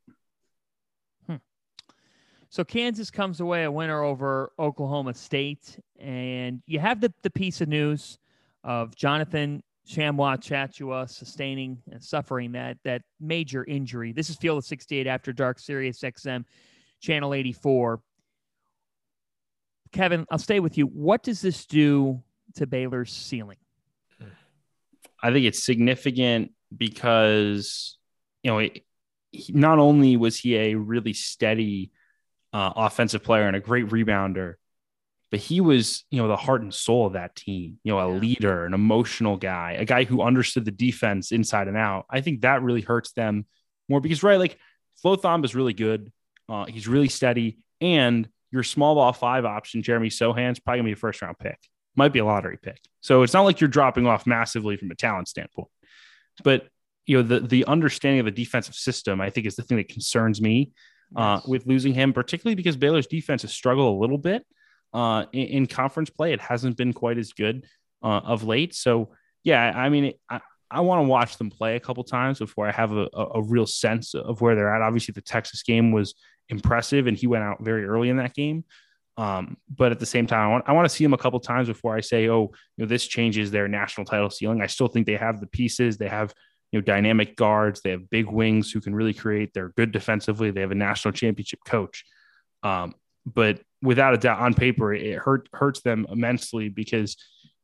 [2.52, 7.62] So Kansas comes away a winner over Oklahoma State, and you have the, the piece
[7.62, 8.18] of news
[8.62, 14.12] of Jonathan Tchamwa Tchatchoua sustaining and suffering that that major injury.
[14.12, 16.44] This is Field of 68 after dark Sirius XM.
[17.00, 18.02] Channel 84.
[19.92, 20.84] Kevin, I'll stay with you.
[20.88, 22.22] What does this do
[22.56, 23.56] to Baylor's ceiling?
[25.22, 27.96] I think it's significant because,
[28.42, 28.58] you know,
[29.30, 31.92] he, not only was he a really steady
[32.52, 34.54] uh, offensive player and a great rebounder,
[35.30, 38.12] but he was, you know, the heart and soul of that team, you know, a
[38.12, 42.04] leader, an emotional guy, a guy who understood the defense inside and out.
[42.10, 43.46] I think that really hurts them
[43.88, 44.58] more because, right, like
[45.00, 46.12] Flo Thamba is really good.
[46.48, 47.64] Uh, he's really steady.
[47.80, 51.58] And your small ball five option, Jeremy Sochan's probably gonna be a first round pick,
[51.96, 52.78] might be a lottery pick.
[53.00, 55.68] So it's not like you're dropping off massively from a talent standpoint.
[56.44, 56.68] But
[57.06, 59.88] you know, the the understanding of the defensive system, I think, is the thing that
[59.88, 60.72] concerns me
[61.16, 64.46] uh, with losing him, particularly because Baylor's defense has struggled a little bit
[64.92, 66.32] uh, in, in, conference play.
[66.32, 67.66] It hasn't been quite as good
[68.02, 68.74] uh, of late.
[68.74, 69.10] So
[69.44, 72.66] yeah, I mean, it, I, I want to watch them play a couple times before
[72.66, 74.80] I have a, a, a, real sense of where they're at.
[74.80, 76.14] Obviously, the Texas game was
[76.48, 78.64] impressive, and he went out very early in that game.
[79.18, 81.38] Um, but at the same time, I want, I want to see him a couple
[81.40, 84.62] times before I say, oh, you know, this changes their national title ceiling.
[84.62, 85.98] I still think they have the pieces.
[85.98, 86.32] They have
[86.72, 87.82] you know dynamic guards.
[87.82, 89.52] They have big wings who can really create.
[89.52, 90.50] They're good defensively.
[90.50, 92.04] They have a national championship coach.
[92.62, 97.16] Um, but without a doubt, on paper, it hurt hurts them immensely because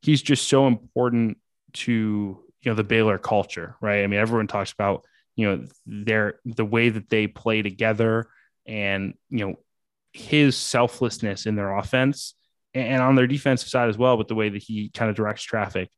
[0.02, 1.38] he's just so important
[1.72, 4.04] to you know the Baylor culture, right?
[4.04, 5.04] I mean, everyone talks about
[5.36, 8.28] you know their the way that they play together
[8.66, 9.54] and you know
[10.12, 12.34] his selflessness in their offense
[12.74, 15.42] and on their defensive side as well, but the way that he kind of directs
[15.42, 15.88] traffic,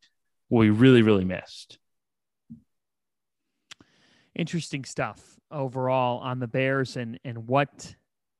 [0.49, 1.79] we really, really missed.
[4.35, 7.95] Interesting stuff overall on the Bears and and what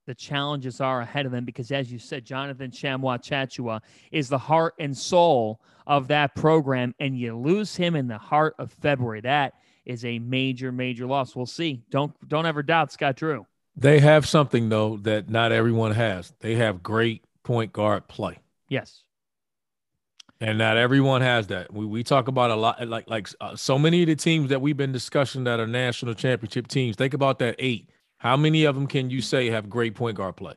[0.07, 4.39] the challenges are ahead of them because as you said jonathan tchamwa tchatchoua is the
[4.39, 9.21] heart and soul of that program and you lose him in the heart of february.
[9.21, 11.37] That is a major major loss.
[11.37, 11.83] We'll see.
[11.91, 13.47] Don't don't ever doubt scott drew.
[13.77, 16.33] They have something though that not everyone has.
[16.41, 18.39] They have great point guard play.
[18.69, 19.05] Yes
[20.41, 21.73] and not everyone has that.
[21.73, 24.61] We, we talk about a lot, like like uh, so many of the teams that
[24.61, 26.97] we've been discussing that are national championship teams.
[26.97, 30.37] Think about that eight how many of them can you say have great point guard
[30.37, 30.53] play?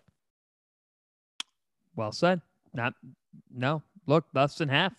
[1.95, 2.41] Well said.
[2.73, 2.93] Not
[3.55, 3.81] no.
[4.05, 4.93] Look, less than half.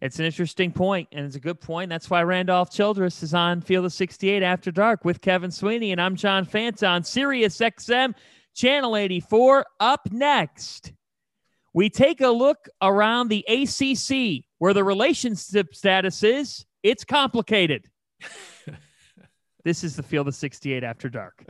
[0.00, 1.90] It's an interesting point, and it's a good point.
[1.90, 6.00] That's why Randolph Childress is on Field of 68 After Dark with Kevin Sweeney, and
[6.00, 8.14] I'm John Fanta on Sirius XM,
[8.54, 9.66] Channel 84.
[9.80, 10.92] Up next,
[11.72, 17.86] we take a look around the ACC, where the relationship status is it's complicated.
[19.64, 21.44] This is the field of 68 after dark.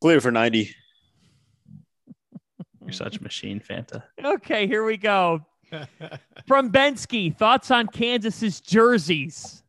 [0.00, 0.74] Clear for 90.
[2.80, 4.02] You're such a machine, Fanta.
[4.24, 5.44] Okay, here we go.
[6.46, 9.62] From Bensky, thoughts on Kansas's jerseys?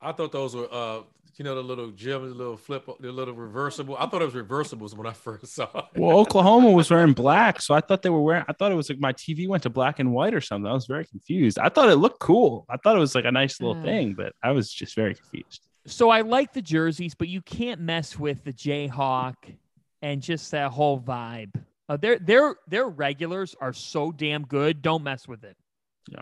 [0.00, 1.02] I thought those were uh,
[1.38, 3.96] you know, the little gym, the little flip, the little reversible.
[3.96, 6.00] I thought it was reversibles when I first saw it.
[6.00, 8.44] Well, Oklahoma was wearing black, so I thought they were wearing.
[8.48, 10.70] I thought it was like my TV went to black and white or something.
[10.70, 11.58] I was very confused.
[11.58, 12.66] I thought it looked cool.
[12.68, 13.84] I thought it was like a nice little mm.
[13.84, 15.66] thing, but I was just very confused.
[15.86, 19.34] So I like the jerseys, but you can't mess with the Jayhawk
[20.00, 21.54] and just that whole vibe.
[21.88, 24.82] Uh, their their their regulars are so damn good.
[24.82, 25.56] Don't mess with it.
[26.08, 26.20] Yeah.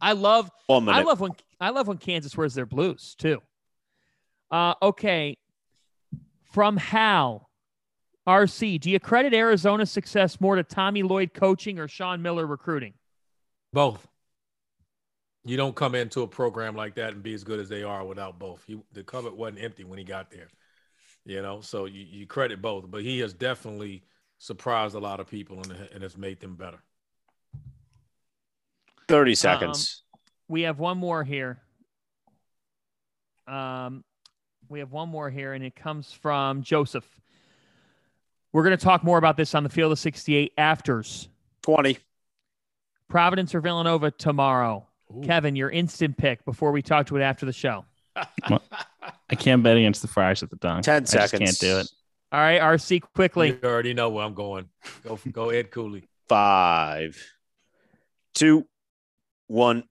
[0.00, 3.42] I love I love when I love when Kansas wears their blues too.
[4.50, 5.36] Uh, okay.
[6.52, 7.48] From Hal,
[8.28, 12.94] RC, do you credit Arizona's success more to Tommy Lloyd coaching or Sean Miller recruiting?
[13.72, 14.06] Both.
[15.44, 18.04] You don't come into a program like that and be as good as they are
[18.04, 18.62] without both.
[18.66, 20.48] He, the cupboard wasn't empty when he got there,
[21.24, 21.60] you know.
[21.62, 24.02] So you, you credit both, but he has definitely
[24.38, 26.82] surprised a lot of people and, and has made them better.
[29.08, 30.02] Thirty seconds.
[30.12, 31.62] Um, we have one more here.
[33.48, 34.04] Um,
[34.70, 37.04] we have one more here, and it comes from Joseph.
[38.52, 41.28] We're going to talk more about this on the field of 68 afters.
[41.62, 41.98] 20.
[43.08, 44.86] Providence or Villanova tomorrow.
[45.14, 45.20] Ooh.
[45.22, 47.84] Kevin, your instant pick before we talk to it after the show.
[48.16, 50.84] I can't bet against the Friars at the dunk.
[50.84, 51.34] 10 seconds.
[51.34, 51.90] I can't do it.
[52.32, 53.48] All right, RC, quickly.
[53.48, 54.68] You already know where I'm going.
[55.02, 56.08] Go, go Ed Cooley.
[56.28, 57.20] Five,
[58.34, 58.66] two,
[59.48, 59.82] one.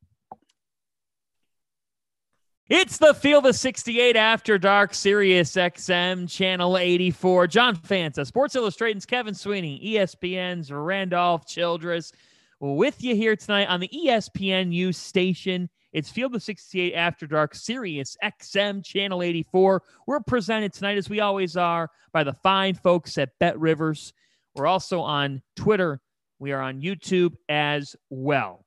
[2.69, 7.47] It's the Field of 68 After Dark, Sirius XM, Channel 84.
[7.47, 12.11] John Fanta, Sports Illustrated's Kevin Sweeney, ESPN's Randolph Childress,
[12.59, 15.67] with you here tonight on the ESPN U station.
[15.93, 19.81] It's Field of 68 After Dark, Sirius XM, Channel 84.
[20.05, 24.13] We're presented tonight, as we always are, by the fine folks at Bet Rivers.
[24.53, 26.01] We're also on Twitter.
[26.37, 28.63] We are on YouTube as well.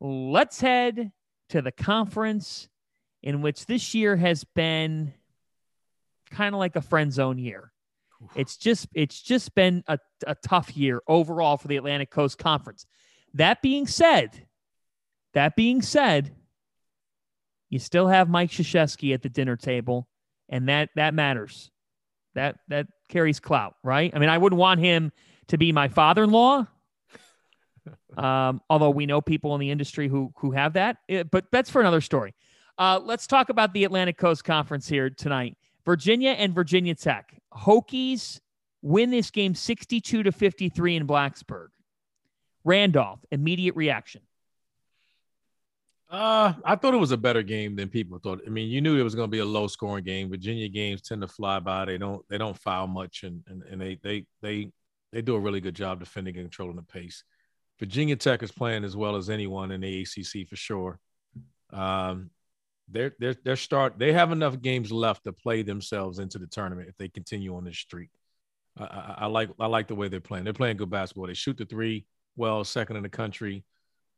[0.00, 1.12] Let's head
[1.50, 2.68] to the conference
[3.22, 5.12] in which this year has been
[6.30, 7.72] kind of like a friend zone year.
[8.34, 12.84] It's just it's just been a, a tough year overall for the Atlantic Coast Conference.
[13.34, 14.46] That being said,
[15.34, 16.34] that being said,
[17.70, 20.08] you still have Mike Krzyzewski at the dinner table,
[20.48, 21.70] and that that matters.
[22.34, 24.12] That that carries clout, right?
[24.14, 25.12] I mean, I wouldn't want him
[25.48, 26.66] to be my father-in-law.
[28.18, 31.70] Um, although we know people in the industry who who have that, eh, but that's
[31.70, 32.34] for another story.
[32.78, 35.56] Uh, let's talk about the Atlantic Coast Conference here tonight.
[35.84, 37.34] Virginia and Virginia Tech.
[37.52, 38.40] Hokies
[38.82, 41.68] win this game 62 to 53 in Blacksburg.
[42.64, 44.20] Randolph, immediate reaction.
[46.10, 48.40] Uh, I thought it was a better game than people thought.
[48.46, 50.30] I mean, you knew it was going to be a low scoring game.
[50.30, 51.84] Virginia games tend to fly by.
[51.84, 54.70] They don't they don't foul much, and and, and they they they
[55.12, 57.24] they do a really good job defending and controlling the pace.
[57.78, 60.98] Virginia Tech is playing as well as anyone in the ACC for sure.
[61.72, 62.30] Um,
[62.90, 63.98] they're they're they're start.
[63.98, 67.64] They have enough games left to play themselves into the tournament if they continue on
[67.64, 68.10] this streak.
[68.78, 70.44] I, I, I like I like the way they're playing.
[70.44, 71.26] They're playing good basketball.
[71.26, 73.64] They shoot the three well, second in the country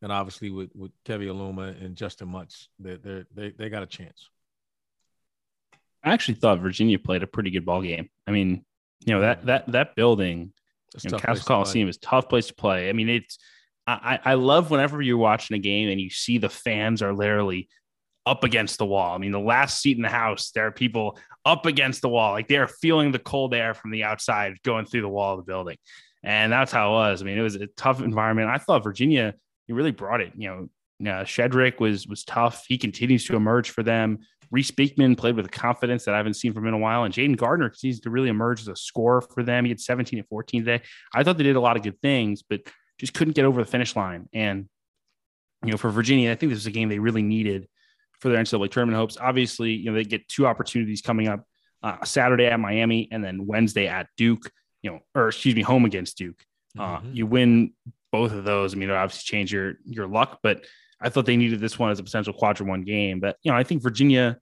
[0.03, 3.87] and obviously with with Keve Aluma and Justin Mutts, they they they they got a
[3.87, 4.29] chance.
[6.03, 8.09] I actually thought Virginia played a pretty good ball game.
[8.27, 8.64] I mean,
[9.05, 10.53] you know that that that building,
[11.03, 12.89] you know, Cassell Coliseum is tough place to play.
[12.89, 13.39] I mean, it's
[13.87, 17.68] I I love whenever you're watching a game and you see the fans are literally
[18.31, 19.12] up against the wall.
[19.12, 22.31] I mean, the last seat in the house, there are people up against the wall,
[22.31, 25.45] like they are feeling the cold air from the outside going through the wall of
[25.45, 25.76] the building,
[26.22, 27.22] and that's how it was.
[27.22, 28.49] I mean, it was a tough environment.
[28.49, 29.35] I thought Virginia
[29.68, 30.33] really brought it.
[30.37, 30.49] You
[31.01, 32.64] know, uh, Shedrick was was tough.
[32.68, 34.20] He continues to emerge for them.
[34.53, 37.12] Reece Beekman played with a confidence that I haven't seen from in a while, and
[37.12, 39.64] Jayden Gardner continues to really emerge as a scorer for them.
[39.64, 40.85] He had 17 and 14 today.
[41.12, 42.61] I thought they did a lot of good things, but
[42.99, 44.28] just couldn't get over the finish line.
[44.33, 44.68] And
[45.64, 47.68] you know, for Virginia, I think this was a game they really needed
[48.21, 49.16] for their NCAA tournament hopes.
[49.21, 51.45] Obviously, you know, they get two opportunities coming up
[51.83, 54.51] uh, Saturday at Miami and then Wednesday at Duke.
[54.83, 56.43] You know, or excuse me, home against Duke.
[56.79, 57.12] Uh, mm-hmm.
[57.12, 57.73] You win
[58.12, 58.75] both of those.
[58.75, 60.64] I mean, it obviously change your your luck, but
[61.01, 63.21] I thought they needed this one as a potential quadrant one game.
[63.21, 64.39] But you know, I think Virginia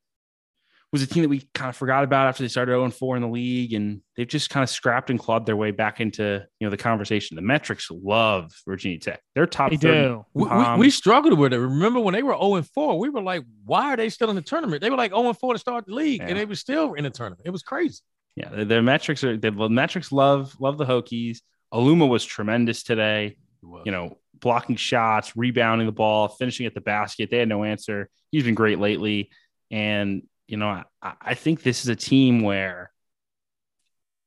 [0.93, 3.22] was a team that we kind of forgot about after they started 0 4 in
[3.22, 6.66] the league, and they've just kind of scrapped and clawed their way back into you
[6.66, 7.34] know the conversation.
[7.34, 9.20] The metrics love Virginia Tech.
[9.34, 9.70] They're top.
[9.70, 10.24] They do.
[10.32, 11.59] We, we, um, we, struggled with it.
[11.59, 14.43] Remember when they were 0 4, we were like, why are they still in the
[14.43, 14.80] tournament?
[14.80, 16.28] They were like 0 4 to start the league, yeah.
[16.28, 17.43] and they were still in the tournament.
[17.45, 18.01] It was crazy.
[18.36, 21.39] Yeah, their metrics are the metrics love love the Hokies.
[21.72, 23.36] Aluma was tremendous today.
[23.62, 27.30] You know, blocking shots, rebounding the ball, finishing at the basket.
[27.30, 28.09] They had no answer.
[28.30, 29.30] He's been great lately.
[29.70, 32.90] And, you know, I, I think this is a team where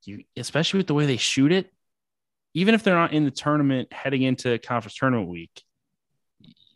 [0.06, 1.70] you, especially with the way they shoot it,
[2.54, 5.64] even if they're not in the tournament heading into conference tournament week,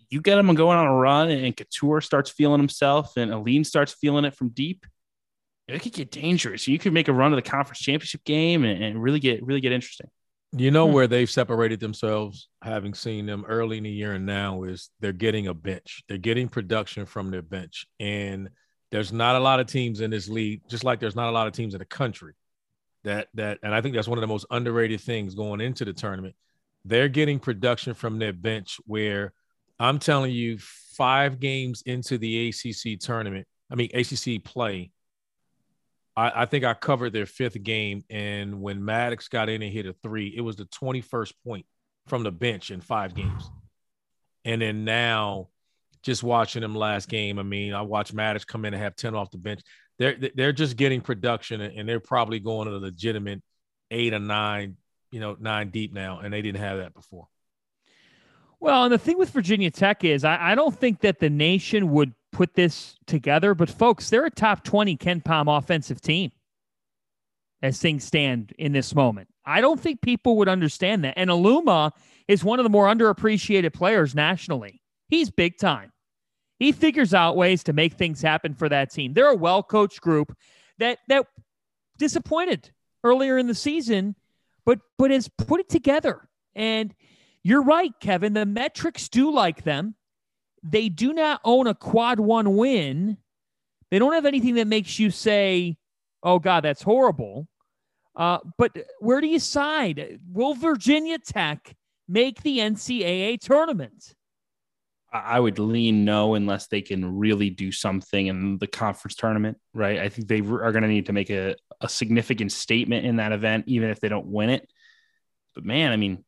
[0.10, 3.94] you get them going on a run and Cattoor starts feeling himself and Alleyne starts
[3.94, 4.86] feeling it from deep.
[5.68, 6.68] It could get dangerous.
[6.68, 9.62] You could make a run to the conference championship game and, and really get really
[9.62, 10.10] get interesting.
[10.52, 10.94] You know hmm.
[10.94, 15.12] where they've separated themselves, having seen them early in the year and now, is they're
[15.12, 16.04] getting a bench.
[16.08, 17.88] They're getting production from their bench.
[18.00, 18.50] And
[18.92, 21.48] there's not a lot of teams in this league, just like there's not a lot
[21.48, 22.34] of teams in the country
[23.04, 25.94] that that and I think that's one of the most underrated things going into the
[25.94, 26.36] tournament.
[26.84, 29.34] They're getting production from their bench where
[29.80, 34.92] I'm telling you, five games into the ACC tournament, I mean ACC play,
[36.16, 39.86] I, I, think I covered their fifth game, and when Maddox got in and hit
[39.86, 41.66] a three, it was the 21st point
[42.08, 43.50] from the bench in five games.
[44.46, 45.50] And then now,
[46.06, 49.16] just watching them last game, I mean, I watched Maddox come in and have 10
[49.16, 49.62] off the bench.
[49.98, 53.42] They're they're just getting production, and they're probably going to a legitimate
[53.92, 54.76] eight or nine,
[55.10, 57.28] you know, nine deep now, and they didn't have that before.
[58.60, 61.92] Well, and the thing with Virginia Tech is, I, I don't think that the nation
[61.92, 63.56] would put this together.
[63.56, 66.32] But folks, they're a top 20 KenPom offensive team
[67.62, 69.30] as things stand in this moment.
[69.46, 71.14] I don't think people would understand that.
[71.18, 71.92] And Aluma
[72.28, 74.82] is one of the more underappreciated players nationally.
[75.08, 75.92] He's big time.
[76.60, 79.14] He figures out ways to make things happen for that team.
[79.14, 80.36] They're a well-coached group
[80.80, 81.28] that that
[81.98, 82.72] disappointed
[83.04, 84.16] earlier in the season,
[84.66, 86.28] but but has put it together.
[86.56, 86.94] And
[87.44, 88.34] you're right, Kevin.
[88.34, 89.96] The metrics do like them.
[90.64, 93.18] They do not own a quad one win.
[93.92, 95.78] They don't have anything that makes you say,
[96.24, 97.48] oh, God, that's horrible.
[98.16, 100.20] Uh, but where do you side?
[100.32, 101.76] Will Virginia Tech
[102.08, 104.15] make the NCAA tournament?
[105.24, 110.00] I would lean no unless they can really do something in the conference tournament, right?
[110.00, 113.32] I think they are going to need to make a, a significant statement in that
[113.32, 114.70] event, even if they don't win it.
[115.54, 116.24] But man, I mean,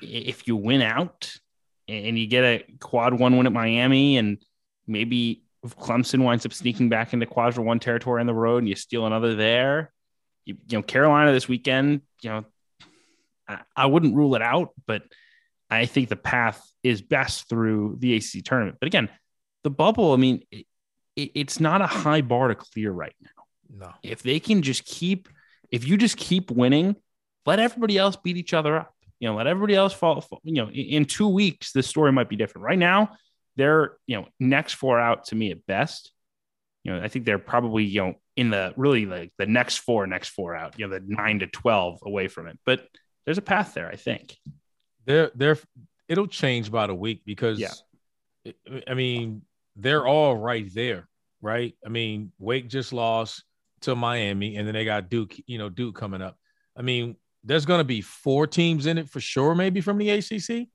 [0.00, 1.36] if you win out,
[1.88, 4.38] and you get a quad one win at Miami and
[4.86, 8.74] maybe Clemson winds up sneaking back into quadrant one territory on the road and you
[8.74, 9.92] steal another there,
[10.44, 12.44] you, you know, Carolina this weekend, you know,
[13.48, 15.02] I, I wouldn't rule it out, but
[15.70, 18.78] I think the path is best through the ACC tournament.
[18.80, 19.08] But again,
[19.64, 20.66] the bubble, I mean, it,
[21.16, 23.86] it, it's not a high bar to clear right now.
[23.86, 23.92] No.
[24.02, 25.28] If they can just keep,
[25.70, 26.96] if you just keep winning,
[27.44, 28.94] let everybody else beat each other up.
[29.20, 30.20] You know, let everybody else fall.
[30.20, 32.64] fall you know, in, in two weeks, the story might be different.
[32.64, 33.16] Right now,
[33.56, 36.12] they're you know next four out to me at best.
[36.84, 40.06] You know, I think they're probably you know in the really like the next four,
[40.06, 40.78] next four out.
[40.78, 42.86] You know, the nine to twelve away from it, but
[43.24, 43.88] there's a path there.
[43.88, 44.36] I think.
[45.08, 45.58] They're they're
[46.06, 48.52] it'll change by the week because Yeah.
[48.86, 49.42] I mean
[49.74, 51.08] they're all right there,
[51.40, 51.74] right?
[51.84, 53.42] I mean Wake just lost
[53.80, 55.34] to Miami, and then they got Duke.
[55.46, 56.36] You know Duke coming up.
[56.76, 60.10] I mean there's going to be four teams in it for sure, maybe from the
[60.10, 60.68] ACC,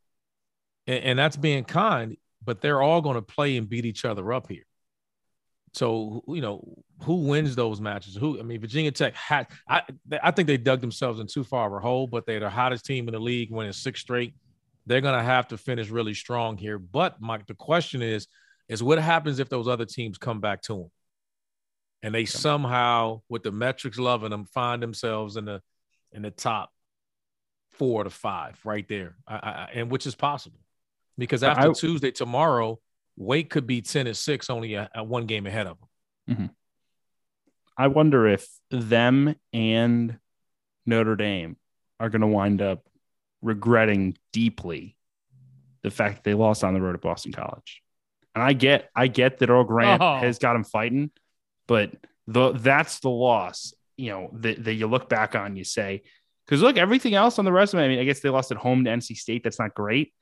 [0.88, 2.17] and, and that's being kind.
[2.43, 4.65] But they're all going to play and beat each other up here.
[5.74, 8.15] So you know who wins those matches?
[8.15, 9.47] Who I mean, Virginia Tech had.
[9.67, 9.82] I
[10.21, 12.86] I think they dug themselves in too far of a hole, but they're the hottest
[12.86, 14.36] team in the league, winning six straight.
[14.86, 16.78] They're gonna have to finish really strong here.
[16.78, 18.28] But Mike, the question is,
[18.69, 20.91] is what happens if those other teams come back to them,
[22.03, 25.61] and they somehow, with the metrics loving them, find themselves in the
[26.11, 26.69] in the top
[27.71, 30.59] four to five right there, I, I, and which is possible
[31.17, 32.80] because after I- Tuesday tomorrow,
[33.16, 36.36] Wake could be ten and six, only a, a one game ahead of them.
[36.36, 36.45] Mm-hmm.
[37.78, 40.18] I wonder if them and
[40.86, 41.57] Notre Dame
[41.99, 42.86] are going to wind up
[43.41, 44.95] regretting deeply
[45.82, 47.82] the fact that they lost on the road at Boston College.
[48.36, 50.18] And I get, I get that Earl Grant Oh.
[50.18, 51.11] has got him fighting,
[51.68, 51.91] but
[52.28, 56.03] the that's the loss, you know, that, that you look back on, you say,
[56.45, 57.84] because look, everything else on the resume.
[57.84, 59.43] I mean, I guess they lost at home to NC State.
[59.43, 60.14] That's not great,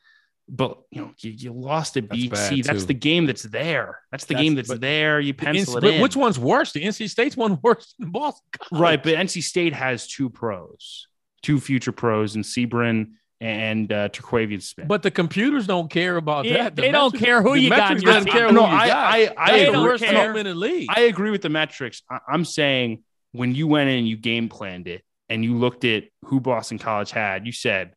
[0.50, 2.30] but you know, you, you lost at That's BC.
[2.30, 4.00] bad, That's the game that's there.
[4.12, 5.20] That's the That's- game that's there.
[5.20, 6.02] You The pencil NC it in.
[6.02, 6.72] Which one's worse?
[6.74, 8.44] The NC State's one worse than Boston.
[8.60, 8.82] College.
[8.82, 11.08] Right, but NC State has two pros,
[11.42, 14.88] two future pros, and Seabron and uh, Terquavian Smith.
[14.88, 16.76] But the computers don't care about Yeah, that.
[16.76, 18.34] The they don't care who you got in metrics your doesn't team.
[18.34, 18.98] care who no, you I, got.
[18.98, 20.28] I, I, That's They the don't worst care.
[20.28, 20.90] team in the league.
[20.94, 22.04] I agree with the metrics.
[22.10, 26.04] I, I'm saying when you went in you game planned it and you looked at
[26.26, 27.94] who Boston College had, you said,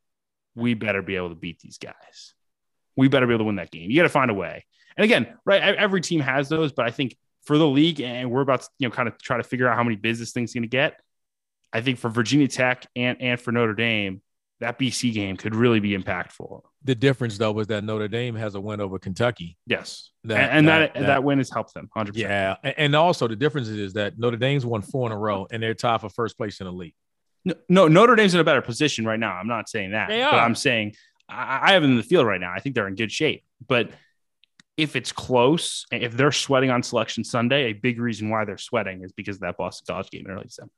[0.54, 2.34] we better be able to beat these guys.
[2.96, 3.90] We better be able to win that game.
[3.90, 4.64] You got to find a way.
[4.96, 8.40] And again, right, every team has those, but I think for the league, and we're
[8.42, 10.62] about to, you know, kind of try to figure out how many business things going
[10.62, 11.00] to get.
[11.72, 14.22] I think for Virginia Tech and, and for Notre Dame,
[14.60, 16.62] that BC game could really be impactful.
[16.84, 19.58] the difference though was that Notre Dame has a win over Kentucky.
[19.66, 20.10] Yes.
[20.22, 22.12] That- and and that, that- that, that- win has helped them 100%.
[22.14, 25.60] Yeah, and also the difference is that Notre Dame's won four in a row, and
[25.60, 26.94] they're tied for first place in the league.
[27.44, 29.32] No, no, Notre Dame's in a better position right now.
[29.32, 30.08] I'm not saying that.
[30.08, 30.40] They But are.
[30.40, 30.94] I'm saying
[31.28, 32.52] I, I have them in the field right now.
[32.54, 33.44] I think they're in good shape.
[33.66, 33.90] But
[34.76, 39.02] if it's close, if they're sweating on selection Sunday, a big reason why they're sweating
[39.04, 40.72] is because of that Boston College game in early December.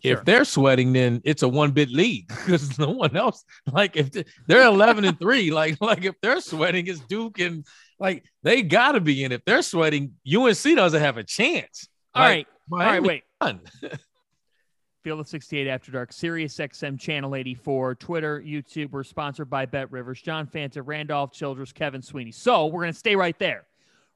[0.00, 3.44] If they're sweating, then it's a one bit league because no one else.
[3.72, 7.66] Like if they- they're eleven and three, like like if they're sweating, it's Duke and
[7.98, 9.32] like they got to be in.
[9.32, 11.88] If they're sweating, UNC doesn't have a chance.
[12.14, 12.86] All Like, right.
[12.86, 13.22] All right, wait.
[14.98, 15.04] won.
[15.04, 18.90] Field of 68 After Dark, Sirius XM Channel 84, Twitter, YouTube.
[18.90, 22.32] We're sponsored by Bet Rivers, John Fanta, Randolph Childress, Kevin Sweeney.
[22.32, 23.66] So we're going to stay right there.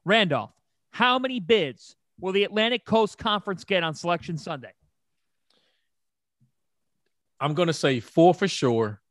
[0.05, 0.51] Randolph,
[0.91, 4.73] how many bids will the Atlantic Coast Conference get on Selection Sunday?
[7.39, 9.01] I'm gonna say four for sure,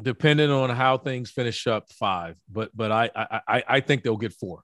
[0.00, 1.90] depending on how things finish up.
[1.90, 4.62] Five, but but I I I, I think they'll get four.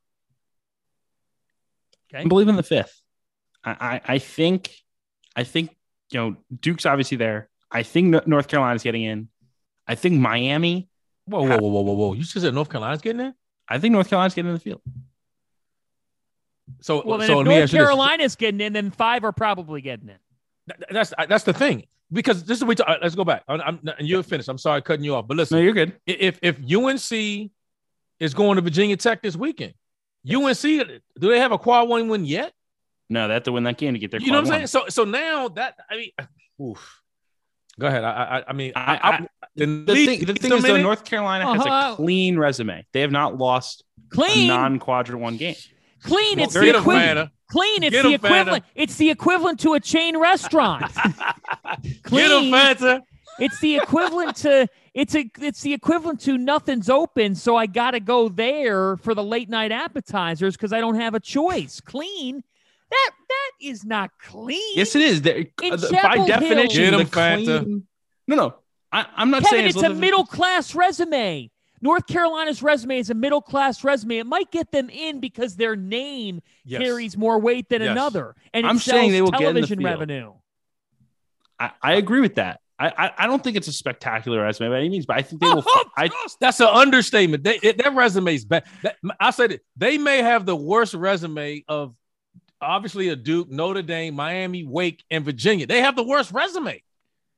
[2.13, 2.23] Okay.
[2.23, 3.01] I believe in the fifth.
[3.65, 4.73] I, I, I think,
[5.35, 5.77] I think,
[6.11, 7.49] you know, Duke's obviously there.
[7.71, 9.29] I think North Carolina's getting in.
[9.87, 10.89] I think Miami.
[11.27, 12.13] Whoa whoa whoa whoa whoa whoa!
[12.15, 13.35] You just said North Carolina's getting in.
[13.69, 14.81] I think North Carolina's getting in the field.
[16.81, 17.79] So Well, then so if North ask this.
[17.79, 20.19] Carolina's getting in, then five are probably getting in.
[20.91, 23.43] That's uh, that's the thing because this is what we talk, uh, let's go back.
[23.49, 24.49] I'm, I'm- and you're finished.
[24.49, 25.59] I'm sorry cutting you off, but listen.
[25.59, 25.95] No, you're good.
[26.07, 27.51] if if UNC
[28.21, 29.75] is going to Virginia Tech this weekend,
[30.29, 32.53] UNC do they have a quad one win yet?
[33.11, 34.21] No, they have to win that game to get their.
[34.21, 34.85] You know what I'm quad saying?
[34.87, 36.11] So so now that I mean,
[36.63, 37.01] oof.
[37.79, 38.05] Go ahead.
[38.05, 40.81] I I, I mean, I, I- I, the, The league thing, the thing is, though.
[40.81, 41.93] North Carolina has Uh-huh.
[41.93, 42.87] a clean resume.
[42.93, 45.55] They have not lost Clean, non-quadrant one game.
[46.03, 46.39] clean.
[46.39, 47.19] It's Get the 'em, equivalent.
[47.19, 47.31] Fanta.
[47.51, 47.83] Clean.
[47.83, 48.25] It's Get the 'em, Fanta.
[48.27, 48.65] equivalent.
[48.77, 50.93] It's the equivalent to a chain restaurant.
[50.95, 51.11] Get
[51.85, 52.53] 'em, Clean.
[52.53, 53.01] Fanta.
[53.39, 57.93] It's the equivalent to it's a it's the equivalent to nothing's open, so I got
[57.93, 61.81] to go there for the late night appetizers because I don't have a choice.
[61.81, 62.43] Clean.
[62.91, 64.76] That that is not clean.
[64.76, 65.22] Yes, it is.
[65.22, 67.62] They're- uh, the- by definition, the Get 'em, Fanta.
[67.64, 67.86] clean.
[68.26, 68.55] No, no.
[68.93, 71.51] I, I'm not Kevin, saying it's a listen- middle class resume.
[71.82, 74.18] North Carolina's resume is a middle class resume.
[74.18, 76.82] It might get them in because their name Yes.
[76.82, 77.93] carries more weight than Yes.
[77.93, 80.32] another, and I'm sells saying they will get in the television revenue.
[81.59, 82.61] I, I agree with that.
[82.78, 85.41] I, I I don't think it's a spectacular resume by any means, but I think
[85.43, 85.62] they will.
[85.66, 87.45] Oh, I Josh, that's an understatement.
[87.45, 88.64] They, it, that resume's bad.
[88.82, 89.61] That, I said it.
[89.76, 91.95] They may have the worst resume of
[92.61, 95.67] obviously a Duke, Notre Dame, Miami, Wake, and Virginia.
[95.67, 96.83] They have the worst resume.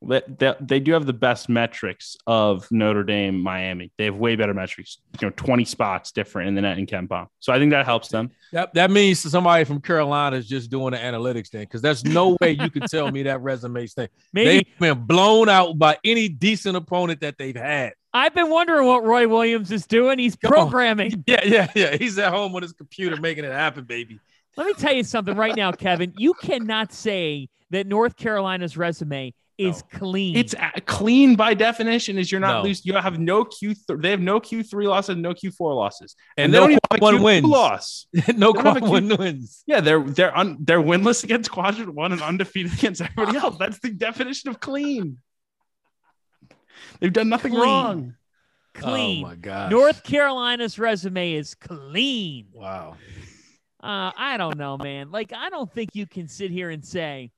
[0.05, 3.93] they, they, they do have the best metrics of Notre Dame, Miami.
[3.99, 4.99] They have way better metrics.
[5.21, 7.29] You know, twenty spots different in the net in KenPom.
[7.39, 8.31] So I think that helps them.
[8.53, 12.37] That that means somebody from Carolina is just doing the analytics thing because there's no
[12.41, 14.09] way you can tell me that resume thing.
[14.33, 17.93] Maybe They've been blown out by any decent opponent that they've had.
[18.15, 20.19] I've been wondering what Roy Williams is doing.
[20.19, 21.25] He's programming.
[21.27, 21.97] Yeah, yeah, yeah.
[21.97, 24.21] He's at home on his computer making it happen, baby.
[24.57, 26.13] Let me tell you something right now, Kevin.
[26.19, 30.37] You cannot say that North Carolina's resume is clean.
[30.37, 32.19] It's a- clean by definition.
[32.19, 32.69] Is you're not No.
[32.69, 32.85] loose.
[32.85, 33.75] You have no Q.
[33.75, 36.71] Th- they have no Q three losses, no Q four losses, And they no don't
[36.73, 37.47] even have a one Q2 wins.
[37.47, 38.07] loss.
[38.15, 39.63] no They don't have a quad one Q- wins.
[39.67, 43.57] Yeah, they're they're un, they're winless against quadrant one and undefeated against everybody else.
[43.59, 45.19] That's the definition of clean.
[47.01, 47.63] They've done nothing Clean.
[47.63, 48.15] wrong.
[48.77, 49.25] Oh clean.
[49.25, 49.71] Oh my god.
[49.71, 52.47] North Carolina's resume is clean.
[52.53, 52.97] Wow.
[53.83, 55.11] Uh, I don't know, man.
[55.11, 57.33] Like, I don't think you can sit here and say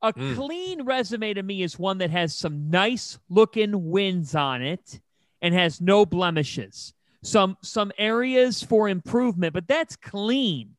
[0.00, 0.36] a Mm.
[0.36, 5.00] clean resume to me is one that has some nice looking wins on it
[5.42, 6.94] and has no blemishes.
[7.24, 10.76] Some some areas for improvement, but that's clean.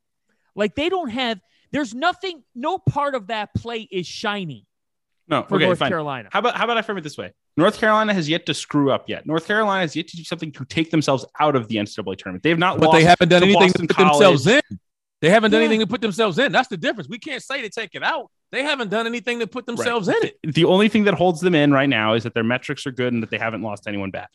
[0.55, 1.41] Like they don't have.
[1.71, 2.43] There's nothing.
[2.55, 4.65] No part of that play is shiny
[5.27, 5.89] No, for okay, North fine.
[5.89, 6.29] Carolina.
[6.31, 7.33] How about how about I frame it this way?
[7.57, 9.25] North Carolina has yet to screw up yet.
[9.25, 12.41] North Carolina has yet to do something to take themselves out of the NCAA tournament.
[12.41, 14.61] They have not But lost they haven't done to anything Boston to put themselves in.
[15.21, 15.65] They haven't done Yeah.
[15.67, 16.51] anything to put themselves in.
[16.51, 17.09] That's the difference.
[17.09, 18.31] We can't say to take it out.
[18.51, 20.37] They haven't done anything to put themselves in it.
[20.43, 23.13] The only thing that holds them in right now is that their metrics are good
[23.13, 24.27] and that they haven't lost anyone bad.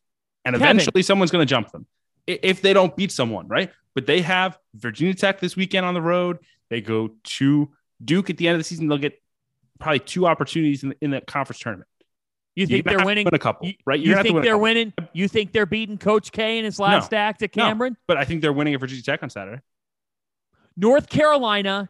[0.44, 0.76] And Kevin.
[0.76, 1.86] eventually someone's going to jump them
[2.26, 3.70] if they don't beat someone, right?
[3.94, 6.38] But they have Virginia Tech this weekend on the road.
[6.68, 7.70] They go to
[8.04, 8.88] Duke at the end of the season.
[8.88, 9.20] They'll get
[9.80, 11.88] probably two opportunities in the, in the conference tournament.
[12.54, 13.24] You think You're they're have to winning?
[13.24, 13.98] Win a couple, You, right?
[13.98, 14.92] you You're gonna have to think they're winning?
[15.12, 17.64] You think they're beating Coach K in his last act at No.
[17.64, 17.96] Cameron?
[18.06, 19.60] But I think they're winning at Virginia Tech on Saturday.
[20.76, 21.88] North Carolina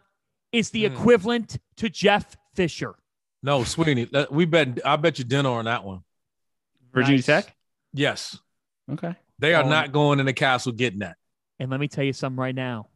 [0.53, 0.95] is the Hmm.
[0.95, 2.95] equivalent to Jeff Fisher.
[3.43, 4.09] No, Sweeney.
[4.31, 4.79] We bet.
[4.87, 6.03] I bet you dinner on that one.
[6.93, 7.27] Virginia Nice.
[7.27, 7.57] Tech.
[7.93, 8.39] Yes,
[8.91, 9.15] Okay.
[9.39, 9.69] they are Oh.
[9.69, 11.17] not going in the castle getting that.
[11.59, 12.89] And let me tell you something right now.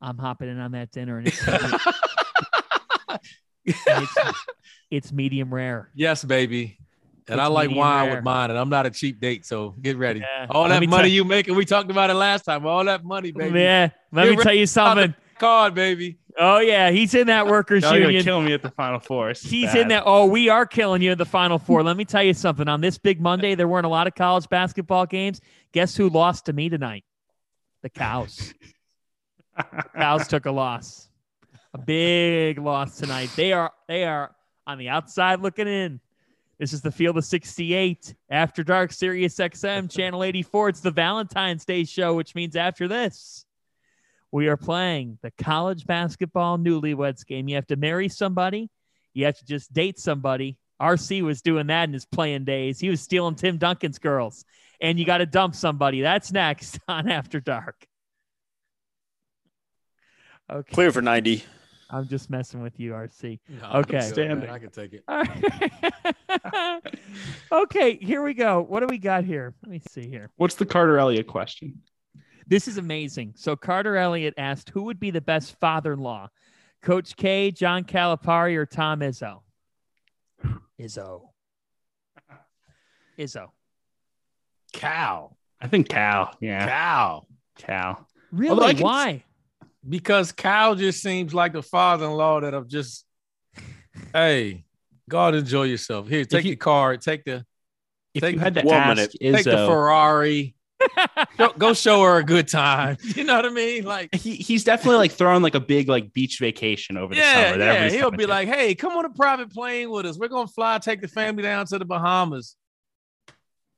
[0.00, 3.20] I'm hopping in on that dinner, and it's, and
[3.64, 4.14] it's,
[4.90, 5.90] it's medium rare.
[5.94, 6.78] yes, baby.
[7.28, 8.14] And I like wine rare.
[8.16, 10.20] with mine, and I'm not a cheap date, so get ready.
[10.20, 10.46] Yeah.
[10.50, 12.64] All Let that money tell- you making, we talked about it last time.
[12.66, 13.60] All that money, oh, baby.
[13.60, 15.10] Yeah, let Get me tell you something.
[15.10, 16.18] the card, baby.
[16.38, 18.22] Oh yeah, he's in that workers Y'all are gonna union.
[18.24, 19.28] kill me at the Final Four.
[19.28, 19.76] This is He's bad.
[19.78, 20.02] in that.
[20.06, 21.82] Oh, we are killing you in the Final Four.
[21.82, 22.68] Let me tell you something.
[22.68, 25.40] On this big Monday, there weren't a lot of college basketball games.
[25.72, 27.04] Guess who lost to me tonight?
[27.82, 28.52] The Cows.
[29.96, 31.08] Cows took a loss.
[31.74, 33.30] A big loss tonight.
[33.36, 34.34] They are they are
[34.66, 36.00] on the outside looking in.
[36.58, 40.70] This is the Field of 68 After Dark Sirius XM Channel 84.
[40.70, 43.44] It's the Valentine's Day show, which means after this,
[44.32, 47.48] we are playing the college basketball newlyweds game.
[47.48, 48.70] You have to marry somebody,
[49.12, 50.56] you have to just date somebody.
[50.80, 52.78] RC was doing that in his playing days.
[52.78, 54.44] He was stealing Tim Duncan's girls.
[54.80, 56.02] And you got to dump somebody.
[56.02, 57.86] That's next on After Dark.
[60.50, 60.74] Okay.
[60.74, 61.44] Clear for 90.
[61.90, 63.38] I'm just messing with you, RC.
[63.48, 63.98] No, Okay.
[63.98, 64.12] I'm man.
[64.12, 64.50] Standing.
[64.50, 65.04] I can take it.
[65.06, 66.82] All right.
[67.52, 68.60] okay, here we go.
[68.62, 69.54] What do we got here?
[69.62, 70.30] Let me see here.
[70.36, 71.80] What's the Carter Elliott question?
[72.46, 73.34] This is amazing.
[73.36, 76.28] So Carter Elliott asked, "Who would be the best father-in-law,
[76.82, 79.40] Coach K, John Calipari, or Tom Izzo?"
[80.80, 81.28] Izzo.
[83.18, 83.48] Izzo.
[84.72, 85.36] Cal.
[85.60, 86.36] I think Cal.
[86.40, 87.26] Yeah, Cow.
[87.56, 88.06] Cal.
[88.30, 88.64] Really?
[88.66, 89.24] I can- Why?
[89.88, 93.04] Because Kyle just seems like the father-in-law that I'm just,
[94.12, 94.64] hey,
[95.08, 96.08] God enjoy yourself.
[96.08, 97.44] Here, take you- the card, take the
[98.14, 99.16] If Take you had to one ask minute.
[99.20, 100.54] Izzo, take the Ferrari.
[101.38, 102.96] go, go show her a good time.
[103.16, 103.84] You know what I mean?
[103.84, 107.50] Like, he, he's definitely like throwing like a big like beach vacation over the yeah,
[107.52, 107.58] summer.
[107.58, 107.96] that yeah.
[107.96, 108.30] He'll be to.
[108.30, 110.18] like, hey, come on a private plane with us.
[110.18, 112.56] We're gonna fly, take the family down to the Bahamas.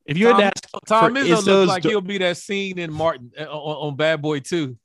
[0.07, 2.19] if you had Tom, to ask Tom for Izzo Izzo's looks like do- he'll be
[2.19, 4.77] that scene in Martin uh, on, on Bad Boy 2.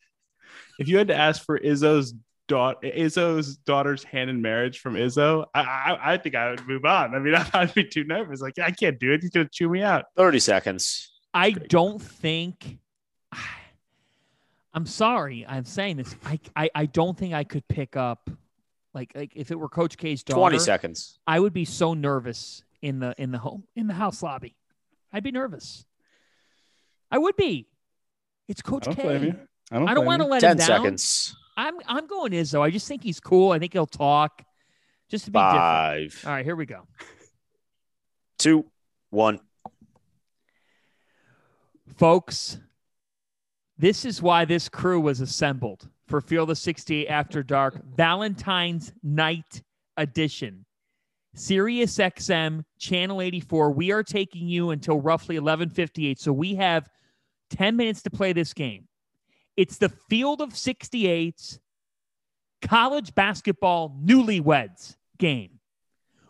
[0.84, 2.14] If you had to ask for Izzo's
[2.50, 6.84] daughter, Izzo's daughter's hand in marriage from Izzo, I, I I think I would move
[6.84, 7.16] on.
[7.16, 8.42] I mean, I'd be too nervous.
[8.42, 9.22] Like I can't do it.
[9.22, 10.06] He's gonna chew me out.
[10.18, 11.10] 30 seconds.
[11.34, 12.80] I don't think.
[14.74, 15.46] I'm sorry.
[15.48, 16.16] I'm saying this.
[16.26, 18.30] I, I I don't think I could pick up,
[18.94, 20.40] like like if it were Coach K's daughter.
[20.40, 21.20] 20 seconds.
[21.26, 24.58] I would be so nervous in the in the home in the house lobby.
[25.14, 25.86] I'd be nervous.
[27.10, 27.68] I would be.
[28.50, 29.36] It's Coach I don't K.
[29.80, 29.88] blame you.
[29.88, 30.68] I don't, I don't want to let 10 him down.
[30.68, 31.36] seconds.
[31.56, 32.62] I'm I'm going Izzo.
[32.62, 33.52] I just think he's cool.
[33.52, 34.44] I think he'll talk.
[35.10, 35.60] Just to be different.
[35.60, 36.88] Five, All right, here we go.
[38.40, 38.66] two,
[39.12, 39.40] one.
[41.98, 42.58] Folks,
[43.78, 49.62] this is why this crew was assembled for Field of 68 After Dark Valentine's Night
[49.98, 50.66] Edition.
[51.36, 53.72] Sirius XM Channel 84.
[53.72, 56.20] We are taking you until roughly 11:58.
[56.20, 56.90] So we have
[57.52, 58.88] 10 minutes to play this game.
[59.56, 61.60] It's the Field of 68's
[62.62, 65.60] college basketball newlyweds game,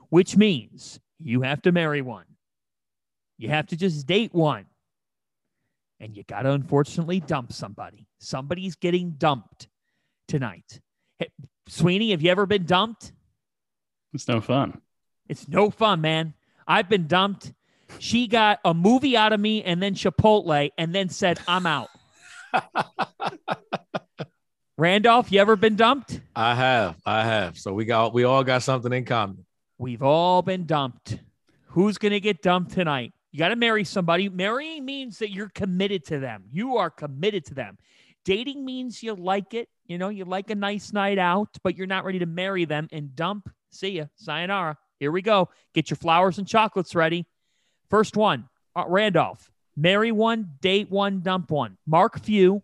[0.10, 2.26] which means you have to marry one.
[3.38, 4.66] You have to just date one.
[6.00, 8.08] And you got to unfortunately dump somebody.
[8.20, 9.70] Somebody's getting dumped
[10.28, 10.82] tonight.
[11.18, 11.30] Hey,
[11.68, 13.14] Sweeney, have you ever been dumped?
[14.14, 14.82] It's no fun.
[15.30, 16.34] It's no fun, man.
[16.68, 17.54] I've been dumped.
[18.00, 21.90] She got a movie out of me and then Chipotle and then said, I'm out.
[24.78, 26.20] Randolph, you ever been dumped?
[26.36, 27.58] I have, I have.
[27.58, 29.46] So we got, we all got something in common.
[29.78, 31.20] We've all been dumped.
[31.68, 33.14] Who's going to get dumped tonight?
[33.32, 34.30] You got to marry somebody.
[34.30, 36.44] Marrying means that you're committed to them.
[36.52, 37.78] You are committed to them.
[38.26, 39.70] Dating means you like it.
[39.86, 42.88] You know, you like a nice night out, but you're not ready to marry them
[42.92, 43.50] and dump.
[43.72, 44.06] See ya.
[44.16, 44.78] Sayonara.
[45.00, 45.50] Here we go.
[45.74, 47.26] Get your flowers and chocolates ready.
[47.90, 49.52] First one, uh, Randolph.
[49.76, 51.78] Marry one, date one, dump one.
[51.86, 52.62] Mark Few,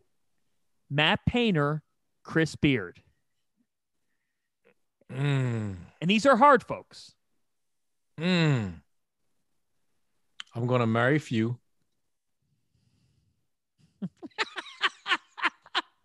[0.89, 1.81] Matt Painter,
[2.23, 3.01] Chris Beard.
[5.11, 7.13] Mm, And these are hard, folks.
[8.19, 8.73] mm.
[10.55, 11.57] I'm gonna marry few.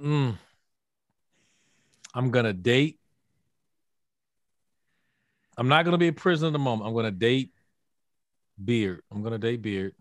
[0.00, 0.36] mm.
[2.14, 2.98] I'm gonna date.
[5.56, 6.88] I'm not gonna be a prisoner of the moment.
[6.88, 7.50] I'm gonna date
[8.62, 9.02] Beard.
[9.10, 9.94] I'm gonna date Beard.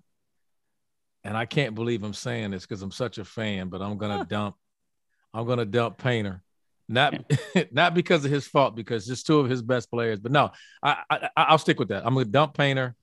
[1.24, 4.26] And I can't believe I'm saying this because I'm such a fan, but I'm gonna
[4.26, 4.56] dump.
[5.34, 6.44] I'm gonna dump Painter.
[6.90, 7.16] Not
[7.72, 10.20] not because of his fault, because just two of his best players.
[10.20, 10.52] But no,
[10.82, 12.06] I, I I'll stick with that.
[12.06, 12.96] I'm gonna dump Painter.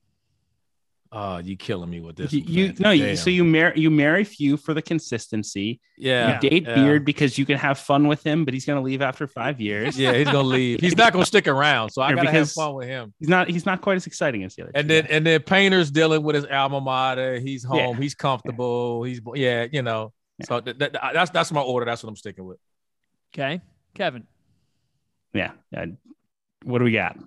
[1.11, 2.31] Uh, you killing me with this.
[2.31, 3.15] You, one, you no, you, Damn.
[3.17, 5.81] so you marry you marry few for the consistency.
[5.97, 6.75] yeah, you date yeah.
[6.75, 9.99] Beard because you can have fun with him, but he's gonna leave after five years.
[9.99, 10.79] Yeah, he's gonna leave.
[10.79, 13.13] He's not gonna stick around, so I Or gotta have fun with him.
[13.19, 14.71] He's not he's not quite as exciting as the other.
[14.73, 15.11] And two then guys.
[15.11, 17.39] and then Painter's dealing with his alma mater.
[17.41, 17.95] He's home.
[17.95, 18.01] Yeah.
[18.01, 19.03] He's comfortable.
[19.03, 20.13] He's yeah, you know.
[20.45, 21.85] So th- th- that's that's my order.
[21.85, 22.57] That's what I'm sticking with.
[23.35, 23.59] Okay.
[23.95, 24.25] Kevin.
[25.33, 25.87] yeah, yeah.
[26.63, 27.17] What do we got?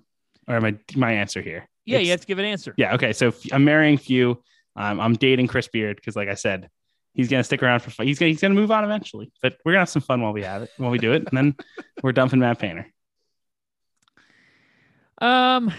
[0.47, 1.67] Or my my answer here?
[1.85, 2.73] Yeah, It's- you have to give an answer.
[2.77, 2.95] Yeah.
[2.95, 3.13] Okay.
[3.13, 4.41] So I'm marrying few.
[4.75, 6.69] Um, I'm dating Chris Beard because, like I said,
[7.13, 8.07] he's gonna stick around for fun.
[8.07, 9.31] He's gonna he's gonna move on eventually.
[9.41, 11.37] But we're gonna have some fun while we have it, while we do it, and
[11.37, 11.55] then
[12.03, 12.87] we're dumping Matt Painter.
[15.21, 15.71] Um,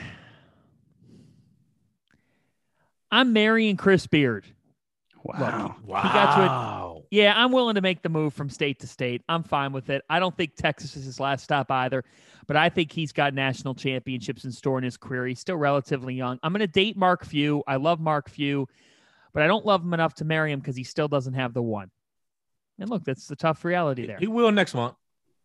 [3.11, 4.47] I'm marrying Chris Beard.
[5.23, 5.77] Wow.
[5.85, 6.03] Wow.
[6.03, 6.49] He got to it.
[7.11, 9.23] Yeah, I'm willing to make the move from state to state.
[9.29, 10.03] I'm fine with it.
[10.11, 12.05] I don't think Texas is his last stop either,
[12.47, 15.27] but I think he's got national championships in store in his career.
[15.27, 16.39] He's still relatively young.
[16.43, 17.63] I'm going to date Mark Few.
[17.67, 18.69] I love Mark Few,
[19.33, 21.63] but I don't love him enough to marry him because he still doesn't have the
[21.63, 21.91] one.
[22.79, 24.19] And look, that's the tough reality there.
[24.19, 24.97] He will next month.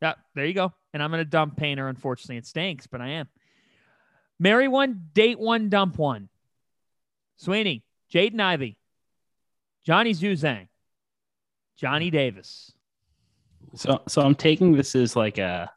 [0.02, 0.74] Yeah, there you go.
[0.94, 1.88] And I'm going to dump Painter.
[1.88, 3.30] Unfortunately, it stinks, but I am.
[4.40, 6.28] Marry one, date one, dump one.
[7.38, 7.84] Sweeney,
[8.14, 8.78] Jaden Ivey,
[9.86, 10.68] Johnny Juzang,
[11.82, 12.72] Johnny Davis.
[13.76, 15.72] So so I'm taking this as like a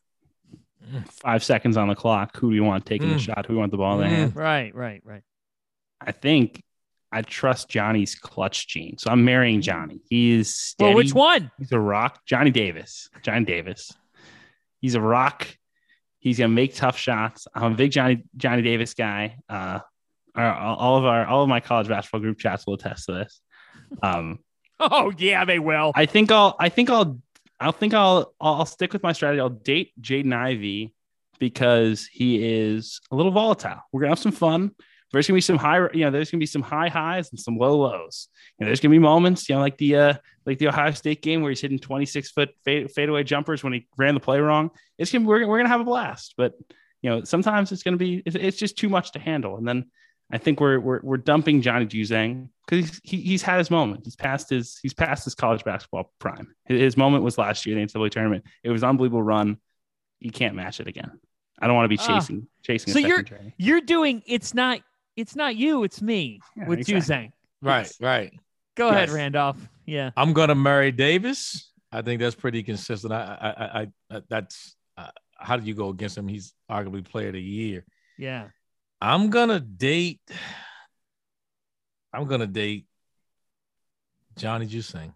[1.08, 2.36] five seconds on the clock.
[2.36, 3.20] Who do you want taking the Mm.
[3.20, 3.46] shot?
[3.46, 4.20] Who do you want the ball in their Mm.
[4.20, 4.36] hand?
[4.36, 5.22] Right, right, right.
[6.00, 6.62] I think
[7.10, 8.98] I trust Johnny's clutch gene.
[8.98, 10.00] So I'm marrying Johnny.
[10.10, 10.88] He's steady.
[10.88, 11.50] Well, which one?
[11.58, 12.20] He's a rock.
[12.26, 13.08] Johnny Davis.
[13.22, 13.92] Johnny Davis.
[14.80, 15.46] He's a rock.
[16.18, 17.46] He's gonna make tough shots.
[17.54, 19.38] I'm a big Johnny Johnny Davis guy.
[19.48, 19.78] Uh,
[20.34, 23.40] our, all of our all of my college basketball group chats will attest to this.
[24.02, 24.40] Um,
[24.90, 25.92] Oh yeah, they will.
[25.94, 27.18] I think I'll I think I'll
[27.60, 29.40] I think I'll I'll stick with my strategy.
[29.40, 30.94] I'll date Jaden Ivey
[31.38, 33.80] because he is a little volatile.
[33.92, 34.72] We're gonna have some fun.
[35.12, 37.56] There's gonna be some high, you know, there's gonna be some high highs and some
[37.56, 38.28] low lows.
[38.58, 40.14] You know, there's gonna be moments, you know, like the uh
[40.44, 43.86] like the Ohio State game where he's hitting 26 foot fade, fadeaway jumpers when he
[43.96, 44.70] ran the play wrong.
[44.98, 46.54] It's gonna we're, we're gonna have a blast, but
[47.00, 49.56] you know, sometimes it's gonna be it's, it's just too much to handle.
[49.56, 49.90] And then
[50.32, 54.02] I think we're we're, we're dumping Johnny Juzang because he's, he, he's had his moment.
[54.04, 56.54] He's passed his he's passed his college basketball prime.
[56.64, 58.44] His, his moment was last year in the NCAA tournament.
[58.62, 59.58] It was an unbelievable run.
[60.20, 61.10] You can't match it again.
[61.60, 62.18] I don't want to be Ah.
[62.18, 62.92] chasing chasing.
[62.92, 64.80] So a you're second you're doing it's not
[65.16, 67.14] it's not you, it's me Yeah, with exactly.
[67.14, 67.32] Juzang.
[67.62, 68.00] Right, Yes.
[68.00, 68.32] right.
[68.76, 69.58] Go ahead, Randolph.
[69.86, 70.10] Yeah.
[70.16, 71.70] I'm gonna marry Davis.
[71.92, 73.12] I think that's pretty consistent.
[73.12, 75.08] I, I, I, I that's uh,
[75.38, 76.26] how do you go against him?
[76.26, 77.84] He's arguably player of the year.
[78.18, 78.48] Yeah.
[79.04, 80.22] I'm gonna date.
[82.10, 82.86] I'm gonna date
[84.38, 85.12] Johnny Juzang.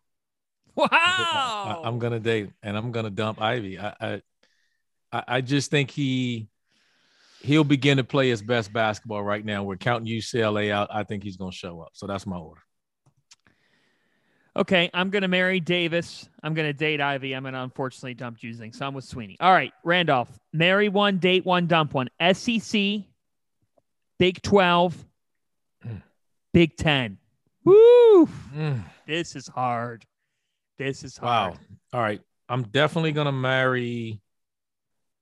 [0.75, 0.89] Wow.
[0.93, 3.79] I, am gonna date and I'm gonna dump Ivey.
[3.79, 4.21] I,
[5.11, 6.49] I I just think he
[7.41, 9.63] he'll begin to play his best basketball right now.
[9.63, 10.91] We're counting UCLA out.
[10.93, 11.93] I think he's gonna show up.
[11.95, 12.61] So that's my order.
[14.55, 16.29] Okay, I'm gonna marry Davis.
[16.43, 17.35] I'm gonna date Ivey.
[17.35, 18.75] I'm gonna unfortunately dump Juzang.
[18.75, 19.39] So I'm with Sweeney.
[19.41, 20.29] All right, Randolph.
[20.53, 22.11] Marry one, date one, dump one.
[22.35, 23.07] SEC,
[24.19, 25.05] Big 12,
[25.87, 26.03] mm.
[26.53, 27.19] Big 10.
[27.65, 28.27] Woo!
[28.55, 28.83] Mm.
[29.07, 30.05] This is hard.
[30.79, 31.55] This is hard.
[31.55, 31.61] Wow.
[31.93, 32.21] All right.
[32.49, 34.21] I'm definitely gonna marry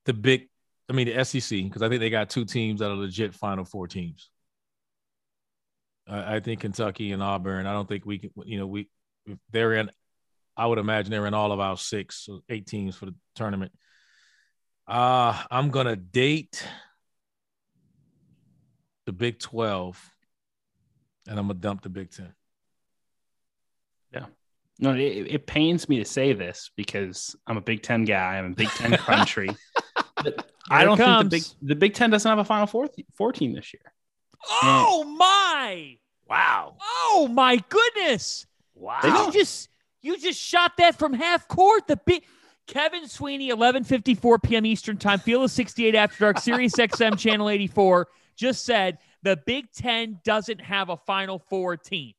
[0.05, 0.49] the big
[0.89, 3.65] I mean the SEC, because I think they got two teams that are legit final
[3.65, 4.31] four teams.
[6.07, 7.67] I, I think Kentucky and Auburn.
[7.67, 8.89] I don't think we can, you know, we
[9.51, 9.91] they're in
[10.57, 13.73] I would imagine they're in all of our six or eight teams for the tournament.
[14.87, 16.65] Uh I'm gonna date
[19.07, 20.13] the Big 12
[21.29, 22.33] and I'm gonna dump the Big 10.
[24.13, 24.27] Yeah.
[24.79, 28.37] No, it, it, pains me to say this because I'm a Big Ten guy.
[28.37, 29.49] I'm a Big Ten country.
[30.71, 33.55] I don't think the Big the Big Ten doesn't have a Final Four four team
[33.55, 33.93] this year.
[34.63, 35.97] Oh and, my!
[36.29, 36.77] Wow!
[36.81, 38.47] Oh my goodness!
[38.75, 39.01] Wow!
[39.03, 39.71] You just
[40.03, 41.87] you just shot that from half court.
[41.87, 42.25] The big
[42.67, 44.67] Kevin Sweeney, 11:54 p.m.
[44.67, 49.71] Eastern Time, Field of 68 After Dark, Sirius XM Channel 84, just said the Big
[49.73, 52.13] Ten doesn't have a Final Four team.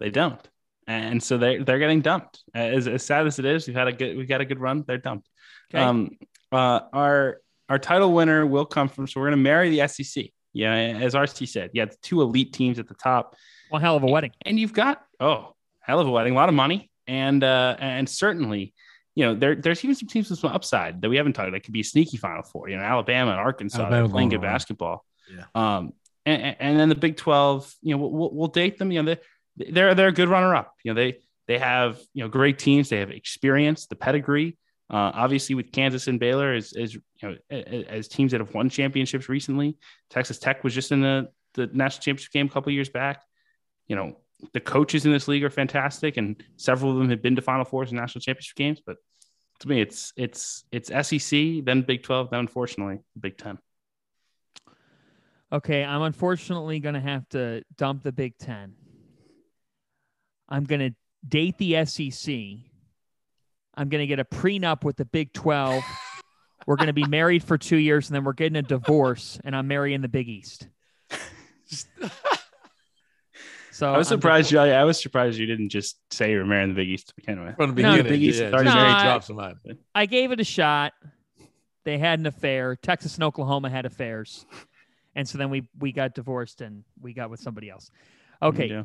[0.00, 0.40] They don't
[0.86, 2.42] and so they they're getting dumped.
[2.54, 4.84] As, as sad as it is, we've had a good we've got a good run.
[4.86, 5.28] They're dumped.
[5.72, 5.82] Okay.
[5.82, 6.16] Um,
[6.50, 7.38] uh, our
[7.68, 9.06] our title winner will come from.
[9.06, 10.26] So we're going to marry the SEC.
[10.52, 13.36] Yeah, as RC said, yeah, the two elite teams at the top.
[13.70, 16.48] One hell of a wedding, and you've got oh hell of a wedding, a lot
[16.48, 18.74] of money, and uh, and certainly.
[19.14, 21.46] You know, there, there's even some teams with some upside that we haven't talked.
[21.46, 21.56] about.
[21.58, 22.70] That could be a sneaky Final Four.
[22.70, 25.04] You know, Alabama and Arkansas Alabama playing good basketball.
[25.30, 25.44] Yeah.
[25.54, 25.92] Um,
[26.24, 27.72] and, and then the Big Twelve.
[27.82, 28.92] You know, we'll, we'll date them.
[28.92, 29.14] You know,
[29.56, 30.74] they, they're they're a good runner up.
[30.84, 31.18] You know, they
[31.48, 32.88] they have you know great teams.
[32.88, 34.56] They have experience, the pedigree.
[34.90, 38.68] Uh, obviously, with Kansas and Baylor as as you know as teams that have won
[38.68, 39.76] championships recently.
[40.10, 43.22] Texas Tech was just in the the national championship game a couple years back.
[43.88, 44.16] You know,
[44.52, 47.64] the coaches in this league are fantastic, and several of them have been to Final
[47.64, 48.80] Fours and national championship games.
[48.84, 48.96] But
[49.60, 53.58] to me, it's it's it's SEC, then Big Twelve, then unfortunately Big Ten.
[55.52, 58.72] Okay, I'm unfortunately going to have to dump the Big Ten.
[60.48, 60.94] I'm going to
[61.28, 62.34] date the SEC.
[63.74, 65.84] I'm going to get a prenup with the Big 12.
[66.66, 69.54] we're going to be married for two years and then we're getting a divorce and
[69.54, 70.68] I'm marrying the Big East.
[73.70, 74.58] so I was surprised you.
[74.58, 77.56] I was surprised you didn't just say you're marrying the Big East to begin with.
[77.56, 79.24] From the beginning, no, the Big East yeah, already no, married.
[79.24, 79.78] somebody.
[79.94, 80.92] I gave it a shot.
[81.84, 82.76] They had an affair.
[82.76, 84.46] Texas and Oklahoma had affairs,
[85.14, 87.90] and so then we we got divorced and we got with somebody else.
[88.40, 88.84] Okay,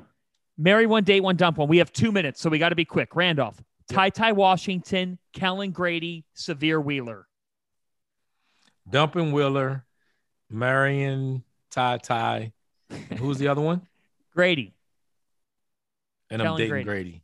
[0.57, 1.67] Marry one, date one, dump one.
[1.67, 3.15] We have two minutes, so we got to be quick.
[3.15, 7.27] Randolph, Ty Ty Washington, Kellen Grady, Sahvir Wheeler.
[8.89, 9.85] Dumping Wheeler,
[10.49, 12.53] Marion Ty Ty.
[13.17, 13.87] Who's the other one?
[14.33, 14.73] Grady.
[16.29, 16.85] And Kellen I'm dating Grady.
[16.85, 17.23] Grady.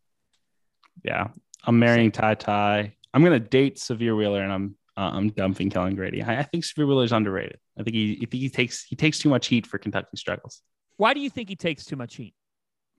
[1.03, 1.29] Yeah,
[1.63, 2.95] I'm marrying Ty Ty.
[3.13, 6.21] I'm gonna date Sahvir Wheeler, and I'm uh, I'm dumping Kellen Grady.
[6.21, 7.57] I, I think Sahvir Wheeler is underrated.
[7.77, 10.61] I think he I think he takes he takes too much heat for Kentucky struggles.
[10.97, 12.35] Why do you think he takes too much heat?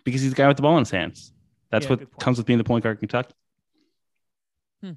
[0.05, 1.33] because he's the guy with the ball in his hands.
[1.71, 3.35] That's yeah, what comes with being the point guard in Kentucky.
[4.83, 4.91] Hmm.
[4.91, 4.95] Do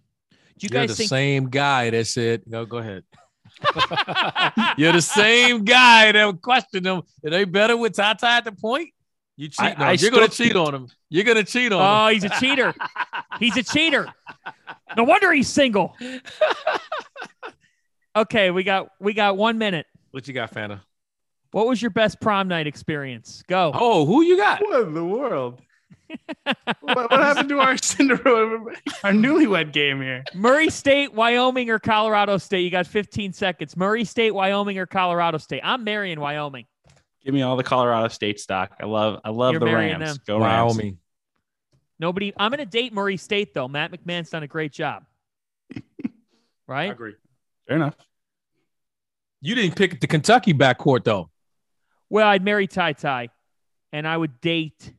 [0.60, 3.04] you You're guys the think- same guy that said, "No, go ahead."
[4.78, 7.02] You're the same guy that questioned them.
[7.26, 8.90] Are they better with Tata at the point?
[9.38, 9.80] You cheat.
[9.80, 10.88] I, I You're going to cheat on him.
[11.10, 11.90] You're going to cheat on oh, him.
[11.90, 12.74] Oh, he's a cheater.
[13.40, 14.08] he's a cheater.
[14.96, 15.96] No wonder he's single.
[18.22, 19.86] okay, we got we got one minute.
[20.12, 20.82] What you got, Fanta?
[21.52, 23.44] What was your best prom night experience?
[23.48, 23.72] Go.
[23.74, 24.62] Oh, who you got?
[24.62, 25.62] What in the world?
[26.82, 28.60] what, what, happened to our Cinderella,
[29.04, 30.24] our newlywed game here?
[30.34, 32.62] Murray State, Wyoming, or Colorado State?
[32.62, 33.76] You got 15 seconds.
[33.76, 35.62] Murray State, Wyoming, or Colorado State?
[35.64, 36.66] I'm marrying Wyoming.
[37.24, 38.74] Give me all the Colorado State stock.
[38.80, 40.06] I love, I love You're the Rams.
[40.06, 40.18] Them.
[40.26, 40.86] Go Wyoming.
[40.86, 40.98] Rams.
[42.00, 42.34] Nobody.
[42.38, 43.68] I'm going to date Murray State though.
[43.68, 45.04] Matt McMahon's done a great job.
[46.68, 46.90] right?
[46.90, 47.16] I agree.
[47.68, 47.96] Fair enough.
[49.42, 51.30] You didn't pick the Kentucky backcourt though.
[52.10, 53.30] Well, I'd marry Ty Ty,
[53.92, 54.94] and I would date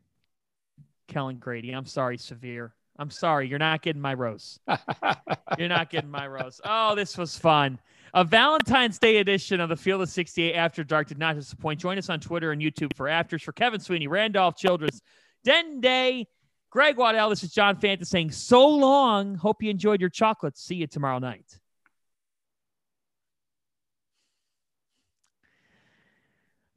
[1.09, 1.73] Kellen Grady.
[1.73, 2.73] I'm sorry, Sahvir.
[2.99, 3.49] I'm sorry.
[3.49, 4.59] You're not getting my rose.
[5.59, 6.61] You're not getting my rose.
[6.65, 7.79] Oh, this was fun.
[8.15, 11.81] A Valentine's Day edition of the Field of 68 After Dark did not disappoint.
[11.81, 13.43] Join us on Twitter and YouTube for afters.
[13.43, 15.01] For Kevin Sweeney, Randolph Childress,
[15.45, 16.27] Den Day,
[16.71, 19.37] Greg Waddell, this is John Fanta saying so long.
[19.37, 20.63] Hope you enjoyed your chocolates.
[20.63, 21.59] See you tomorrow night.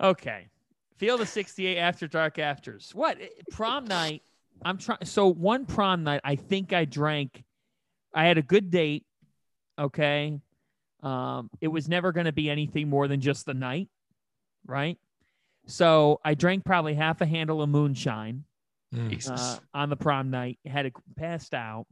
[0.01, 0.47] Okay.
[0.97, 2.91] Feel the 68 after dark afters.
[2.93, 3.17] What?
[3.51, 4.21] Prom night
[4.63, 4.99] I'm trying.
[5.03, 7.43] So one prom night, I think I drank.
[8.13, 9.05] I had a good date.
[9.79, 10.39] Okay.
[11.01, 13.89] Um, it was never going to be anything more than just the night,
[14.67, 14.99] right?
[15.65, 18.43] So I drank probably half a handle of moonshine
[18.93, 19.31] Mm.
[19.31, 20.59] uh, on the prom night.
[20.65, 21.85] Had it passed out.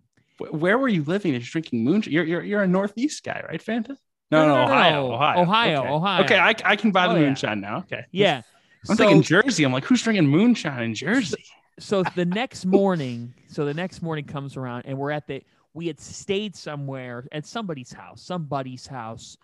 [0.52, 1.32] Where were you living?
[1.32, 2.12] That you're drinking moonshine.
[2.14, 3.96] You're you're you're a Northeast guy, right, Fanta?
[4.32, 5.90] No, no, Ohio, Ohio, Ohio, okay.
[5.90, 6.24] Ohio.
[6.24, 7.26] Okay, I, I can buy the Oh, yeah.
[7.26, 7.78] moonshine now.
[7.80, 8.42] Okay, Yeah.
[8.88, 9.64] I'm so, thinking Jersey.
[9.66, 11.44] I'm like, who's drinking moonshine in Jersey?
[11.80, 15.42] so the next morning, so the next morning comes around, and we're at the.
[15.74, 19.38] We had stayed somewhere at somebody's house, somebody's house,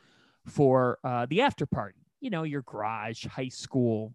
[0.46, 1.98] for uh, the after party.
[2.22, 4.14] You know, your garage, high school,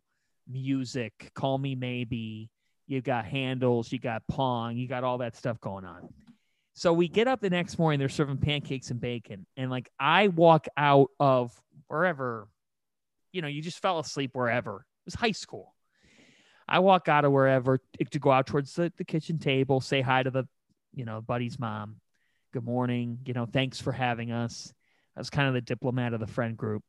[0.49, 1.31] music.
[1.35, 2.51] Call me maybe.
[2.87, 3.93] You got handles.
[3.93, 4.77] You got pong.
[4.77, 6.09] You got all that stuff going on.
[6.81, 7.99] So we get up the next morning.
[7.99, 11.53] They're serving pancakes and bacon, and like I walk out of
[11.89, 12.49] wherever,
[13.33, 14.77] you know, you just fell asleep wherever.
[14.77, 15.75] It was high school.
[16.67, 20.23] I walk out of wherever to go out towards the, the kitchen table, say hi
[20.23, 20.45] to the,
[20.95, 21.97] you know, buddy's mom.
[22.51, 23.19] Good morning.
[23.27, 24.73] You know, thanks for having us.
[25.15, 26.83] I was kind of the diplomat of the friend group.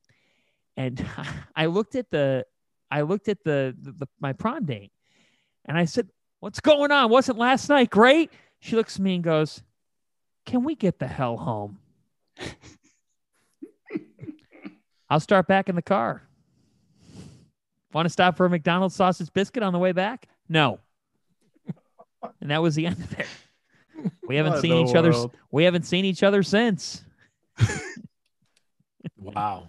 [0.77, 1.05] And
[1.53, 2.45] I looked at the,
[2.89, 4.93] I looked at the, the, the my prom date
[5.65, 6.07] and I said,
[6.39, 7.09] what's going on?
[7.09, 8.31] Wasn't last night great?
[8.61, 9.61] She looks at me and goes,
[10.45, 11.79] can we get the hell home?
[15.09, 16.21] I'll start back in the car.
[17.93, 20.27] Want to stop for a McDonald's sausage biscuit on the way back?
[20.47, 20.79] No.
[22.39, 23.27] and that was the end of it.
[24.27, 25.13] We haven't What seen in the each other.
[25.51, 27.03] We haven't seen each other since.
[29.17, 29.67] Wow.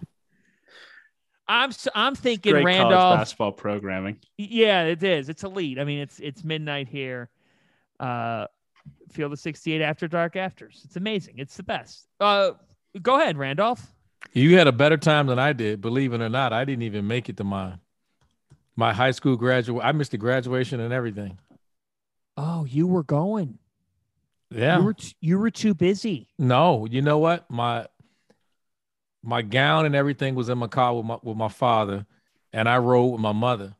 [1.47, 3.19] I'm s- I'm thinking Great Randolph.
[3.19, 4.17] basketball programming.
[4.37, 5.27] Yeah, it is.
[5.29, 5.77] It's elite.
[5.77, 7.29] I mean, it's it's midnight here.
[7.99, 8.47] Uh,
[9.11, 10.81] Field the 68 after dark afters.
[10.85, 11.35] It's amazing.
[11.37, 12.07] It's the best.
[12.19, 12.51] Uh,
[13.01, 13.93] go ahead, Randolph.
[14.31, 15.81] You had a better time than I did.
[15.81, 17.73] Believe it or not, I didn't even make it to my
[18.75, 19.85] my high school graduate.
[19.85, 21.37] I missed the graduation and everything.
[22.37, 23.59] Oh, you were going.
[24.49, 24.77] Yeah.
[24.77, 26.29] You were t- you were too busy.
[26.39, 27.49] No, you know what?
[27.49, 27.87] My
[29.23, 32.05] my gown and everything was in my car with my with my father,
[32.51, 33.75] and I rode with my mother.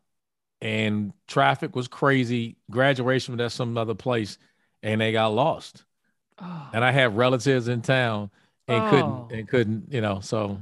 [0.62, 2.56] And traffic was crazy.
[2.72, 4.38] Graduation was at some other place,
[4.84, 5.84] and they got lost.
[6.40, 8.30] Oh, And I had relatives in town
[8.68, 8.90] and Oh.
[8.90, 10.20] couldn't and couldn't, you know.
[10.20, 10.62] So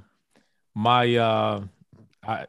[0.75, 1.63] my uh,
[2.25, 2.45] I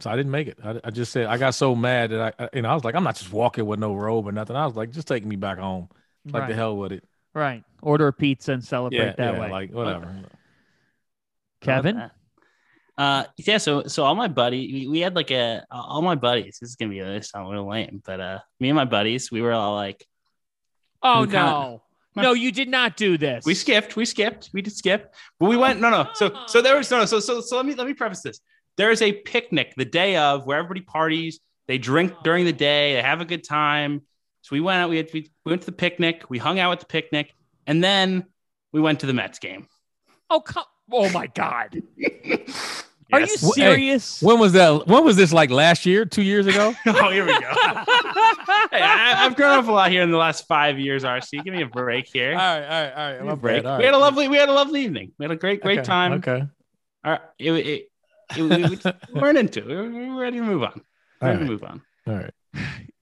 [0.00, 0.58] so I didn't make it.
[0.64, 2.84] I, I just said I got so mad that I, I- you know, I was
[2.84, 4.56] like, I'm not just walking with no robe or nothing.
[4.56, 5.88] I was like, just take me back home.
[6.26, 7.04] Like the hell with it.
[7.34, 7.62] right.
[7.82, 9.50] Order a pizza and celebrate Yeah, that yeah, way.
[9.50, 10.14] like whatever.
[11.60, 12.10] Kevin.
[12.98, 13.58] Uh, yeah.
[13.58, 16.58] So, so all my buddy, we, we had like a all my buddies.
[16.60, 19.30] This is gonna be this sound a little lame, but uh, me and my buddies,
[19.32, 20.04] we were all like,
[21.02, 21.82] Oh no,
[22.16, 23.44] no, you did not do this.
[23.44, 25.80] we skipped, we skipped, we did skip, but we went.
[25.80, 26.08] No, no.
[26.14, 27.04] So, so there was no, no.
[27.06, 28.40] So, so, so let me let me preface this.
[28.76, 31.40] There is a picnic the day of where everybody parties.
[31.68, 32.94] They drink during the day.
[32.94, 34.02] They have a good time.
[34.42, 34.90] So we went out.
[34.90, 36.24] We had, we went to the picnic.
[36.28, 37.32] We hung out at the picnic,
[37.66, 38.26] and then
[38.72, 39.68] we went to the Mets game.
[40.28, 41.82] Oh, come, oh my God.
[43.12, 43.42] Are you Yes.
[43.42, 44.22] Well, hey, serious?
[44.22, 44.86] When was that?
[44.86, 45.32] When was this?
[45.32, 46.74] Like last year, two years ago?
[46.86, 47.38] oh, here we go.
[48.70, 51.44] hey, I, I've grown up a lot here in the last five years, RC.
[51.44, 52.32] Give me a break here.
[52.32, 53.12] all right, all right, all right.
[53.14, 53.62] Give me My a break.
[53.62, 53.70] bad.
[53.72, 55.12] All We had a lovely, we had a lovely evening.
[55.18, 56.12] We had a great, great Okay, time.
[56.14, 56.42] Okay.
[57.04, 57.88] All right, it, it,
[58.36, 58.78] it, we, we,
[59.14, 59.90] we weren't into it.
[59.90, 60.80] We were, ready to move on.
[61.22, 61.82] All Ready to move on.
[62.06, 62.30] All right.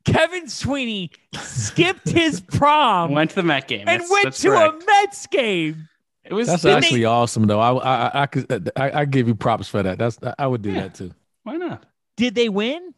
[0.04, 4.48] Kevin Sweeney skipped his prom went to the Met game and That's- went that's to
[4.48, 4.82] correct.
[4.82, 5.88] a Mets game.
[6.28, 7.60] It was That's it- actually awesome, though.
[7.60, 9.98] I, I, I, I could, uh, I, I give you props for that.
[9.98, 10.82] That's, I would do Yeah.
[10.82, 11.12] that too.
[11.42, 11.84] why not
[12.16, 12.94] Did they win?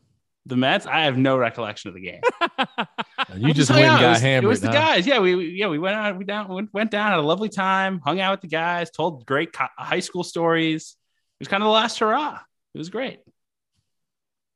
[0.47, 0.87] the Mets.
[0.87, 2.21] I have no recollection of the game.
[3.21, 4.01] Uh, you just hung went and out.
[4.01, 4.45] It got was, hammered.
[4.45, 4.73] It was the huh?
[4.73, 5.07] guys.
[5.07, 6.17] Yeah, we, we yeah we went out.
[6.17, 8.01] We down went, went down had a lovely time.
[8.01, 8.91] Hung out with the guys.
[8.91, 10.97] Told great co- high school stories.
[11.39, 12.41] It was kind of the last hurrah.
[12.75, 13.19] It was great.
[13.19, 13.25] It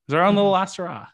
[0.08, 0.54] was our own little mm-hmm.
[0.54, 1.06] last hurrah.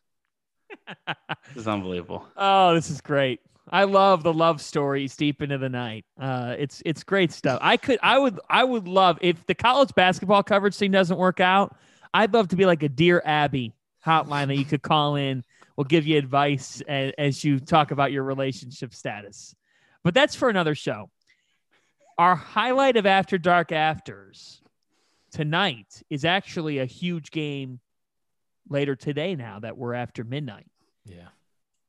[1.48, 2.24] This is unbelievable.
[2.36, 3.40] Oh, this is great.
[3.72, 6.04] I love the love stories deep into the night.
[6.20, 7.60] Uh, it's it's great stuff.
[7.62, 11.38] I could I would I would love if the college basketball coverage thing doesn't work
[11.38, 11.76] out.
[12.12, 13.72] I'd love to be like a Dear Abby
[14.04, 15.44] hotline that you could call in.
[15.76, 19.54] We'll give you advice as, as you talk about your relationship status.
[20.02, 21.10] But that's for another show.
[22.18, 24.60] Our highlight of After Dark Afters
[25.30, 27.78] tonight is actually a huge game
[28.68, 29.36] later today.
[29.36, 30.66] Now that we're after midnight
[31.04, 31.28] Yeah.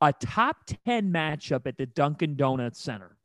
[0.01, 3.15] A top 10 matchup at the Dunkin' Donuts Center.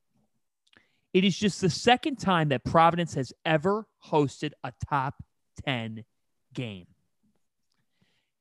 [1.15, 5.15] It is just the second time that Providence has ever hosted a top
[5.65, 6.05] 10
[6.53, 6.87] game.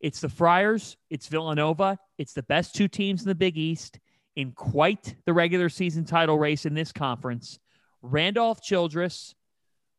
[0.01, 3.99] It's the Friars, it's Villanova, it's the best two teams in the Big East
[4.36, 7.59] in quite the regular season title race in this conference.
[8.01, 9.33] Randolph Childress,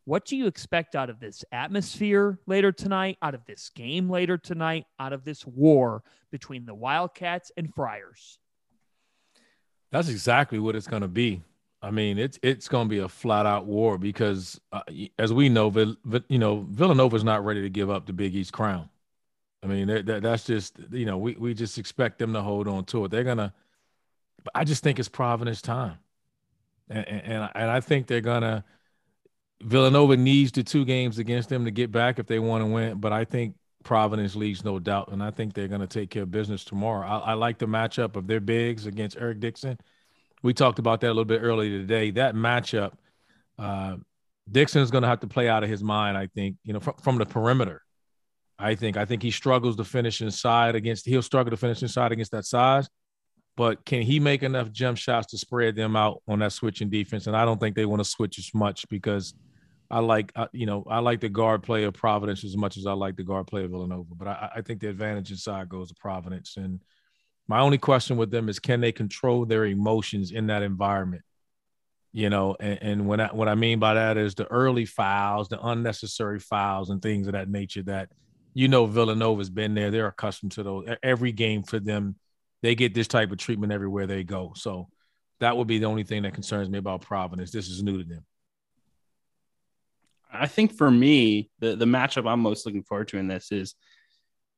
[0.07, 4.39] what do you expect out of this atmosphere later tonight, out of this game later
[4.39, 8.39] tonight, out of this war between the Wildcats and Friars?
[9.91, 11.43] That's exactly what it's going to be.
[11.83, 14.83] I mean, it's it's going to be a flat out war because, uh,
[15.19, 15.73] as we know,
[16.29, 18.89] you know, Villanova's not ready to give up the Big East crown.
[19.63, 22.85] I mean, that, that's just you know, we we just expect them to hold on
[22.87, 23.11] to it.
[23.11, 23.53] They're gonna.
[24.55, 25.99] I just think it's Providence time,
[26.89, 28.65] and and, and I think they're gonna.
[29.63, 33.01] Villanova needs the two games against them to get back if they want to win,
[33.01, 33.55] but I think
[33.85, 37.07] Providence leads no doubt, and I think they're going to take care of business tomorrow.
[37.07, 39.79] I, I like the matchup of their bigs against Eric Dixon.
[40.43, 42.11] We talked about that a little bit earlier today.
[42.11, 42.93] That matchup,
[43.59, 43.97] uh,
[44.51, 46.19] Dixon is going to have to play out of his mind.
[46.19, 47.83] I think you know from, from the perimeter.
[48.59, 51.07] I think I think he struggles to finish inside against.
[51.07, 52.89] He'll struggle to finish inside against that size,
[53.57, 57.27] but can he make enough jump shots to spread them out on that switching defense?
[57.27, 59.35] And I don't think they want to switch as much because
[59.91, 62.87] I like, uh, you know, I like the guard play of Providence as much as
[62.87, 64.15] I like the guard play of Villanova.
[64.15, 66.57] But I, I think the advantage inside goes to Providence.
[66.57, 66.83] And
[67.49, 71.23] my only question with them is, can they control their emotions in that environment?
[72.13, 75.49] You know, and, and when I, what I mean by that is the early fouls,
[75.49, 77.83] the unnecessary fouls, and things of that nature.
[77.83, 78.09] That
[78.55, 80.89] you know, Villanova's been there; they're accustomed to those.
[81.03, 82.17] Every game for them,
[82.63, 84.55] they get this type of treatment everywhere they go.
[84.57, 84.89] So
[85.41, 87.51] that would be the only thing that concerns me about Providence.
[87.51, 88.25] This is new to them.
[90.33, 93.75] I think for me, the, the matchup I'm most looking forward to in this is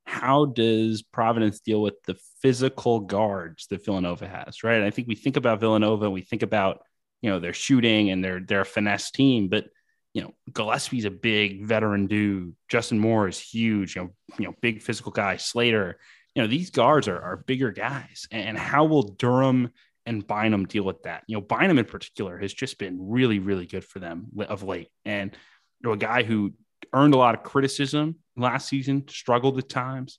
[0.04, 4.82] how does Providence deal with the physical guards that Villanova has, right?
[4.82, 6.80] I think we think about Villanova, we think about,
[7.20, 9.66] you know, their shooting and their their finesse team, but
[10.14, 12.54] you know, Gillespie's a big veteran dude.
[12.68, 15.36] Justin Moore is huge, you know, you know, big physical guy.
[15.36, 15.98] Slater,
[16.34, 18.26] you know, these guards are, are bigger guys.
[18.30, 19.70] And how will Durham
[20.06, 21.24] and Bynum deal with that?
[21.26, 24.88] You know, Bynum in particular has just been really, really good for them of late.
[25.04, 25.36] And
[25.80, 26.52] you know, a guy who
[26.92, 30.18] earned a lot of criticism last season, struggled at times.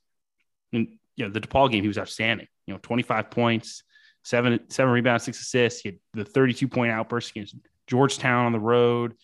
[0.73, 2.47] And you know, the DePaul game, he was outstanding.
[2.65, 3.83] You know, 25 points,
[4.23, 5.81] seven seven rebounds, six assists.
[5.81, 7.55] He had the 32 point outburst against
[7.87, 9.15] Georgetown on the road.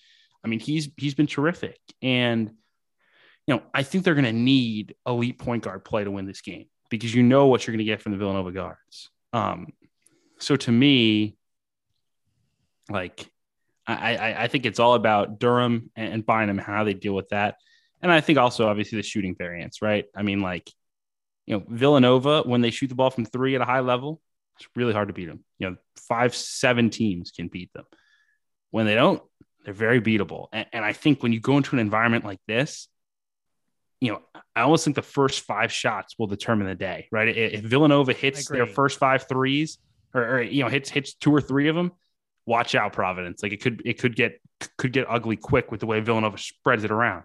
[0.44, 1.80] I mean, he's he's been terrific.
[2.02, 2.52] And
[3.48, 6.42] you know, I think they're going to need elite point guard play to win this
[6.42, 9.10] game because you know what you're going to get from the Villanova guards.
[9.34, 9.68] Um,
[10.40, 11.38] so to me,
[12.90, 13.30] like
[13.88, 17.30] I, I, I think it's all about Durham and, and Bynum, how they deal with
[17.30, 17.56] that.
[18.02, 20.06] And I think also obviously the shooting variance, right?
[20.16, 20.72] I mean, like,
[21.46, 24.22] you know, Villanova, when they shoot the ball from three at a high level,
[24.58, 25.44] it's really hard to beat them.
[25.60, 25.76] You know,
[26.08, 27.86] five, seven teams can beat them.
[28.72, 29.22] When they don't,
[29.64, 30.48] they're very beatable.
[30.52, 32.88] And, and I think when you go into an environment like this,
[34.02, 34.22] you know,
[34.56, 37.28] I almost think the first five shots will determine the day, right?
[37.28, 39.78] If Villanova hits their first five threes,
[40.14, 41.92] or, or, you know hits hits two or three of them,
[42.46, 43.44] watch out, Providence.
[43.44, 44.40] Like it could it could get
[44.78, 47.24] could get ugly quick with the way Villanova spreads it around.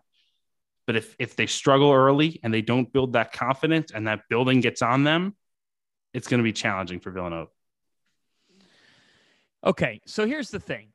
[0.87, 4.61] But if if they struggle early and they don't build that confidence and that building
[4.61, 5.37] gets on them,
[6.13, 7.51] it's going to be challenging for Villanova.
[9.65, 10.89] Okay, so here's the thing.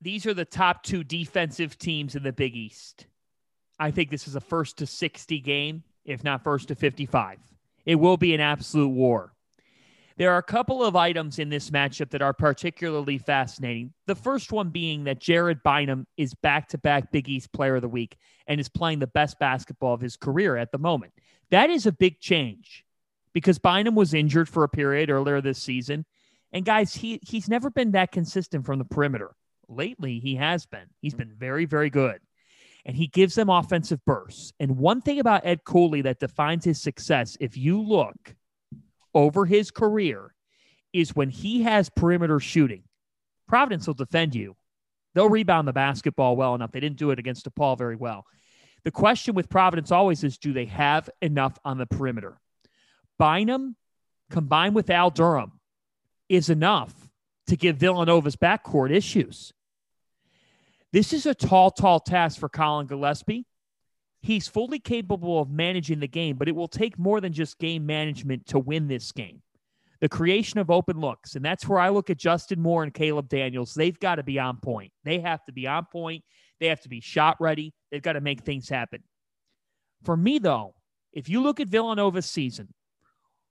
[0.00, 3.06] These are the top two defensive teams in the Big East.
[3.78, 7.38] I think this is a first to 60 game, if not first to 55.
[7.84, 9.32] It will be an absolute war.
[10.18, 13.92] There are a couple of items in this matchup that are particularly fascinating.
[14.06, 17.82] The first one being that Jared Bynum is back to back Big East Player of
[17.82, 21.12] the Week and is playing the best basketball of his career at the moment.
[21.50, 22.84] That is a big change
[23.34, 26.06] because Bynum was injured for a period earlier this season.
[26.50, 29.36] And guys, he he's never been that consistent from the perimeter.
[29.68, 30.86] Lately, he has been.
[31.02, 32.20] He's been very, very good.
[32.86, 34.54] And he gives them offensive bursts.
[34.60, 38.34] And one thing about Ed Cooley that defines his success, if you look
[39.16, 40.34] over his career
[40.92, 42.82] is when he has perimeter shooting.
[43.48, 44.56] Providence will defend you.
[45.14, 46.70] They'll rebound the basketball well enough.
[46.70, 48.26] They didn't do it against DePaul very well.
[48.84, 52.38] The question with Providence always is do they have enough on the perimeter?
[53.18, 53.74] Bynum
[54.30, 55.52] combined with Al Durham
[56.28, 56.92] is enough
[57.46, 59.54] to give Villanova's backcourt issues.
[60.92, 63.46] This is a tall, tall task for Collin Gillespie.
[64.26, 67.86] He's fully capable of managing the game, but it will take more than just game
[67.86, 69.40] management to win this game.
[70.00, 71.36] The creation of open looks.
[71.36, 73.72] And that's where I look at Justin Moore and Caleb Daniels.
[73.72, 74.90] They've got to be on point.
[75.04, 76.24] They have to be on point.
[76.58, 77.72] They have to be shot ready.
[77.92, 79.04] They've got to make things happen.
[80.02, 80.74] For me, though,
[81.12, 82.74] if you look at Villanova's season,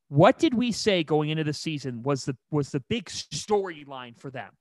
[0.10, 4.30] what did we say going into the season was the was the big storyline for
[4.30, 4.52] them?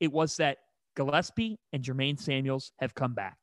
[0.00, 0.58] It was that
[0.96, 3.38] Gillespie and Jermaine Samuels have come back.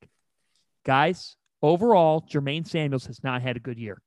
[0.86, 4.02] Guys, Overall, Jermaine Samuels has not had a good year.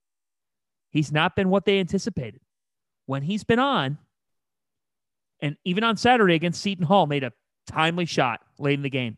[0.91, 2.41] He's not been what they anticipated.
[3.07, 3.99] When he's been on,
[5.41, 7.33] and even on Saturday against Seton Hall, made a
[7.67, 9.17] timely shot late in the game.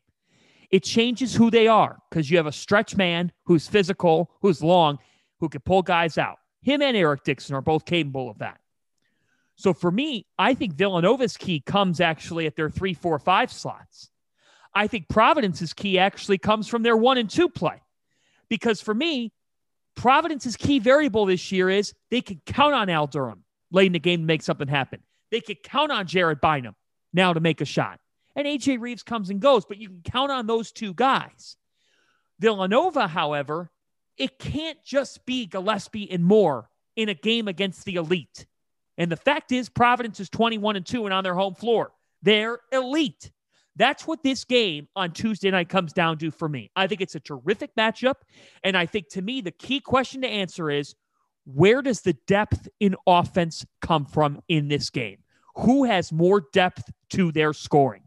[0.70, 4.98] It changes who they are because you have a stretch man who's physical, who's long,
[5.40, 6.38] who can pull guys out.
[6.62, 8.58] Him and Eric Dixon are both capable of that.
[9.56, 14.10] So for me, I think Villanova's key comes actually at their three, four, five slots.
[14.74, 17.82] I think Providence's key actually comes from their one and two play.
[18.52, 19.32] Because for me,
[19.94, 23.98] Providence's key variable this year is they can count on Al Durham late in the
[23.98, 25.00] game to make something happen.
[25.30, 26.74] They could count on Jared Bynum
[27.14, 27.98] now to make a shot.
[28.36, 31.56] And AJ Reeves comes and goes, but you can count on those two guys.
[32.40, 33.70] Villanova, however,
[34.18, 38.44] it can't just be Gillespie and Moore in a game against the elite.
[38.98, 41.92] And the fact is, Providence is 21 and 2 and on their home floor.
[42.20, 43.30] They're elite.
[43.76, 46.70] That's what this game on Tuesday night comes down to for me.
[46.76, 48.16] I think it's a terrific matchup.
[48.62, 50.94] And I think to me, the key question to answer is
[51.44, 55.18] where does the depth in offense come from in this game?
[55.56, 58.02] Who has more depth to their scoring?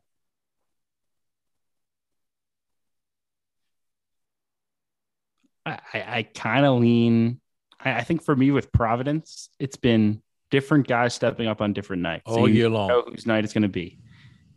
[5.65, 7.41] I, I kind of lean.
[7.79, 10.21] I, I, think for me with Providence, it's been
[10.51, 12.23] different guys stepping up on different nights.
[12.27, 13.03] All so year long.
[13.07, 13.99] whose night it's going to be.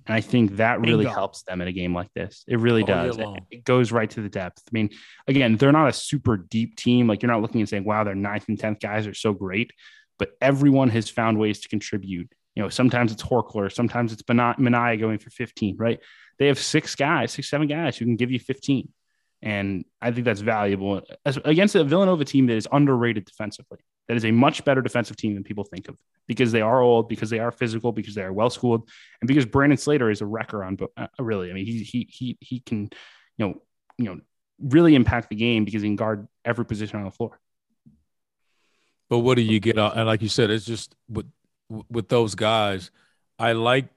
[0.09, 1.15] And I think that really Bingo.
[1.15, 2.43] helps them in a game like this.
[2.49, 3.19] It really All does.
[3.51, 4.63] It, goes right to the depth.
[4.67, 4.89] I mean,
[5.27, 7.07] again, they're not a super deep team.
[7.07, 9.71] Like you're not looking and saying, wow, their ninth and 10th guys are so great,
[10.19, 12.33] but everyone has found ways to contribute.
[12.57, 16.01] You know, sometimes it's Horchler, sometimes it's Minaya going for 15, right?
[16.39, 18.91] They have six guys, six, seven guys who can give you 15.
[19.43, 23.79] And I think that's valuable As, against a Villanova team that is underrated defensively.
[24.09, 27.09] That is a much better defensive team than people think of because they are old,
[27.09, 28.89] because they are physical, because they are well schooled,
[29.21, 31.51] and because Brandon Slater is a wrecker on uh, really.
[31.51, 32.89] I mean, he he he he can,
[33.37, 33.63] you know,
[33.99, 34.21] you know,
[34.61, 37.39] really impact the game because he can guard every position on the floor.
[39.11, 39.79] But what do you get?
[39.79, 41.27] And like you said, it's just with
[41.91, 42.91] with those guys.
[43.39, 43.89] I like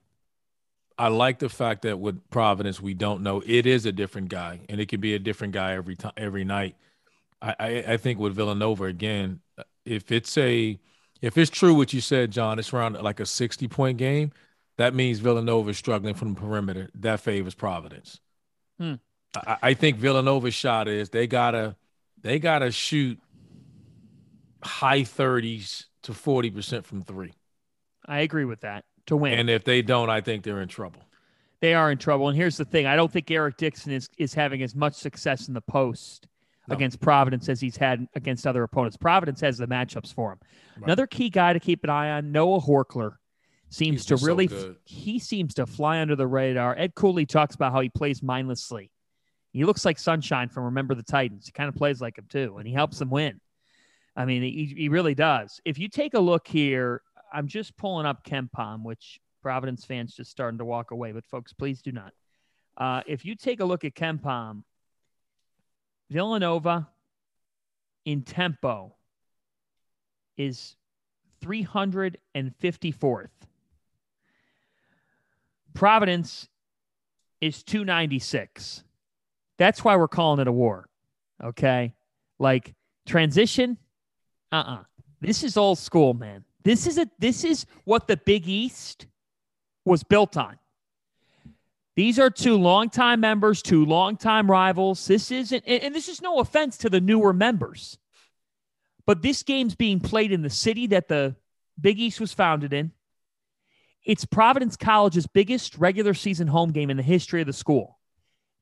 [0.97, 4.59] I like the fact that with Providence, we don't know it is a different guy,
[4.69, 6.75] and it can be a different guy every time, every night.
[7.41, 9.39] I, I, I think with Villanova again,
[9.85, 10.79] if it's a
[11.21, 14.31] if it's true what you said, John, it's around like a sixty point game.
[14.77, 16.89] That means Villanova is struggling from the perimeter.
[16.95, 18.19] That favors Providence.
[18.79, 18.95] Hmm.
[19.35, 21.75] I, I think Villanova's shot is they gotta
[22.21, 23.19] they gotta shoot
[24.63, 27.33] high thirties to forty percent from three.
[28.05, 29.33] I agree with that to win.
[29.33, 31.01] And if they don't, I think they're in trouble.
[31.59, 32.27] They are in trouble.
[32.27, 35.47] And here's the thing: I don't think Eric Dixon is is having as much success
[35.47, 36.27] in the post
[36.71, 36.77] no.
[36.77, 38.97] against Providence as he's had against other opponents.
[38.97, 40.39] Providence has the matchups for him.
[40.77, 40.85] Right.
[40.85, 43.15] Another key guy to keep an eye on: Noah Horchler.
[43.69, 46.75] seems to really so he seems to fly under the radar.
[46.77, 48.91] Ed Cooley talks about how he plays mindlessly.
[49.51, 51.45] He looks like Sunshine from Remember the Titans.
[51.45, 53.41] He kind of plays like him too, and he helps them win.
[54.15, 55.59] I mean, he, he really does.
[55.63, 60.31] If you take a look here I'm just pulling up KenPom, which Providence fans just
[60.31, 62.13] starting to walk away, but folks, please do not.
[62.77, 64.63] Uh, if you take a look at KenPom,
[66.11, 66.89] Villanova
[68.03, 68.93] in tempo
[70.37, 70.75] is
[71.41, 73.29] 354th.
[75.73, 76.49] Providence
[77.39, 78.83] is 296.
[79.57, 80.89] That's why we're calling it a war.
[81.41, 81.93] Okay.
[82.39, 82.75] Like
[83.07, 83.77] transition,
[84.51, 84.73] uh uh-uh.
[84.73, 84.83] uh
[85.21, 86.43] This is old school, man.
[86.63, 89.07] This is a this is what the Big East
[89.85, 90.57] was built on.
[92.01, 95.05] These are two longtime members, two longtime rivals.
[95.05, 97.99] This isn't, and this is no offense to the newer members,
[99.05, 101.35] but this game's being played in the city that the
[101.79, 102.91] Big East was founded in.
[104.03, 107.99] It's Providence College's biggest regular season home game in the history of the school.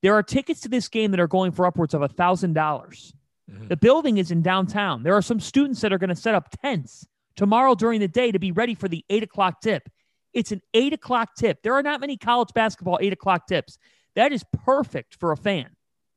[0.02, 2.52] There are tickets to this game that are going for upwards of a 1,000.
[2.52, 3.14] dollars
[3.49, 3.70] mm-hmm.
[3.70, 5.03] The building is in downtown.
[5.03, 7.07] There are some students that are going to set up tents
[7.38, 9.88] tomorrow during the day to be ready for the eight o'clock tip.
[10.34, 11.61] It's an eight o'clock tip.
[11.64, 13.77] There are not many college basketball eight o'clock tips.
[14.15, 15.69] That is perfect for a fan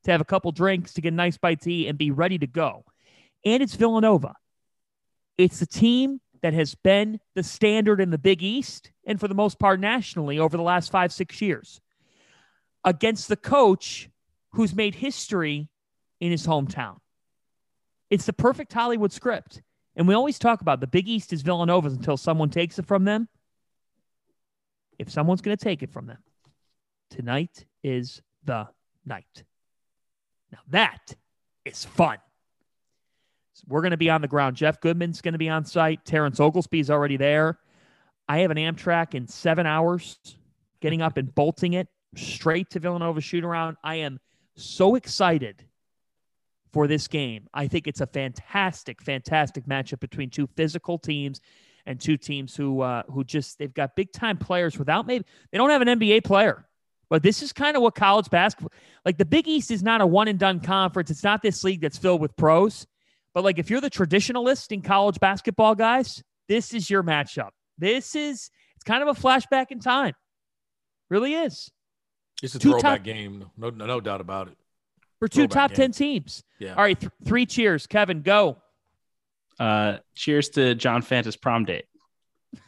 [0.05, 2.39] to have a couple drinks, to get a nice bite to eat, and be ready
[2.39, 2.85] to go.
[3.45, 4.35] And it's Villanova.
[5.39, 9.35] It's the team that has been the standard in the Big East and for the
[9.35, 11.81] most part nationally over the last five, six years
[12.85, 14.11] against the coach
[14.53, 15.69] who's made history
[16.21, 16.97] in his hometown.
[18.11, 19.63] It's the perfect Hollywood script.
[19.95, 23.05] And we always talk about the Big East is Villanova's until someone takes it from
[23.05, 23.29] them.
[25.03, 26.19] If someone's going to take it from them,
[27.11, 28.69] tonight is the
[29.05, 29.43] night.
[30.53, 31.17] Now that
[31.65, 32.19] is fun.
[33.55, 34.55] So we're going to be on the ground.
[34.55, 36.05] Jeff Goodman's going to be on site.
[36.05, 37.59] Terrence Oglesby's already there.
[38.29, 40.19] I have an Amtrak in seven hours,
[40.81, 43.79] getting up and bolting it straight to Villanova shoot around.
[43.83, 44.21] I am
[44.55, 45.65] so excited
[46.73, 47.49] for this game.
[47.53, 51.41] I think it's a fantastic, fantastic matchup between two physical teams
[51.87, 55.59] and two teams who uh, who just they've got big time players without maybe they
[55.59, 56.67] don't have an NBA player.
[57.11, 58.73] But this is kind of what college basketball
[59.05, 61.11] like the Big East is not a one and done conference.
[61.11, 62.87] It's not this league that's filled with pros.
[63.35, 67.51] But like if you're the traditionalist in college basketball guys, this is your matchup.
[67.79, 70.15] This is it's kind of a flashback in time.
[71.11, 71.71] Really is.
[72.43, 73.45] It's a Two throwback top- game.
[73.57, 74.57] No, no, no doubt about it.
[75.19, 75.77] For two Throwback top game.
[75.77, 76.43] 10 teams.
[76.59, 76.75] Yeah.
[76.75, 77.87] All right, th- three cheers.
[77.87, 78.62] Kevin, go.
[79.61, 81.85] Uh, cheers to John Fanta's prom date.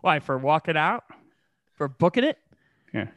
[0.00, 1.04] Why, for walking out?
[1.74, 2.38] For booking it?
[2.92, 3.08] Yeah.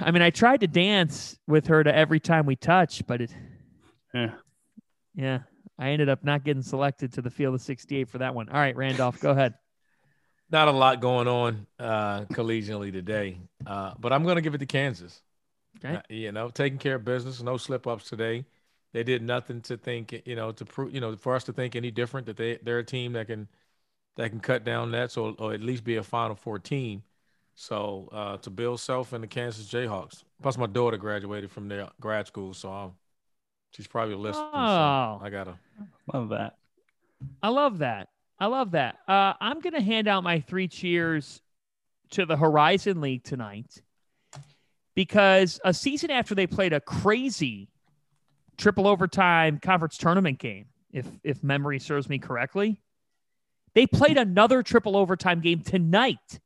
[0.00, 3.34] I mean, I tried to dance with her to every time we touch, but it,
[4.14, 4.32] Yeah.
[5.14, 5.40] yeah,
[5.78, 8.48] I ended up not getting selected to the field of 68 for that one.
[8.48, 9.54] All right, Randolph, go ahead.
[10.50, 14.58] Not a lot going on uh, collegially today, uh, but I'm going to give it
[14.58, 15.20] to Kansas.
[15.78, 15.96] Okay.
[15.96, 18.44] Uh, you know, taking care of business, no slip ups today.
[18.92, 21.74] They did nothing to think, you know, to prove, you know, for us to think
[21.74, 23.48] any different that they they're a team that can
[24.16, 27.02] that can cut down nets or, or at least be a Final Four team.
[27.54, 30.24] So uh, to Bill Self and the Kansas Jayhawks.
[30.42, 32.92] Plus, my daughter graduated from their grad school, so I'm,
[33.70, 34.48] she's probably listening.
[34.52, 35.20] so Oh.
[35.22, 35.58] I gotta.
[36.12, 36.56] Love that.
[37.42, 38.08] I love that.
[38.38, 38.98] I love that.
[39.06, 41.40] Uh, I'm going to hand out my three cheers
[42.10, 43.82] to the Horizon League tonight
[44.94, 47.68] because a season after they played a crazy
[48.56, 52.80] triple overtime conference tournament game, if if memory serves me correctly,
[53.74, 56.40] they played another triple overtime game tonight.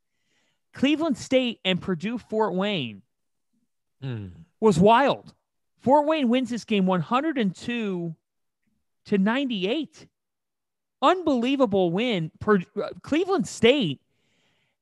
[0.74, 3.02] Cleveland State and Purdue Fort Wayne
[4.02, 4.30] Mm.
[4.60, 5.32] was wild.
[5.78, 8.14] Fort Wayne wins this game 102
[9.06, 10.06] to 98.
[11.00, 12.30] Unbelievable win.
[12.38, 14.00] Per, uh, Cleveland State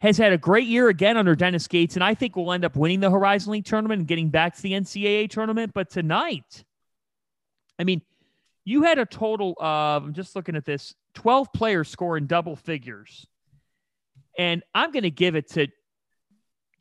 [0.04, 2.76] has had a great year again under Dennis Gates, and I think we'll end up
[2.76, 5.72] winning the Horizon League tournament and getting back to the NCAA tournament.
[5.74, 6.64] But tonight,
[7.78, 8.02] I mean,
[8.66, 13.26] you had a total of, I'm just looking at this, 12 players scoring double figures.
[14.38, 15.68] And I'm going to give it to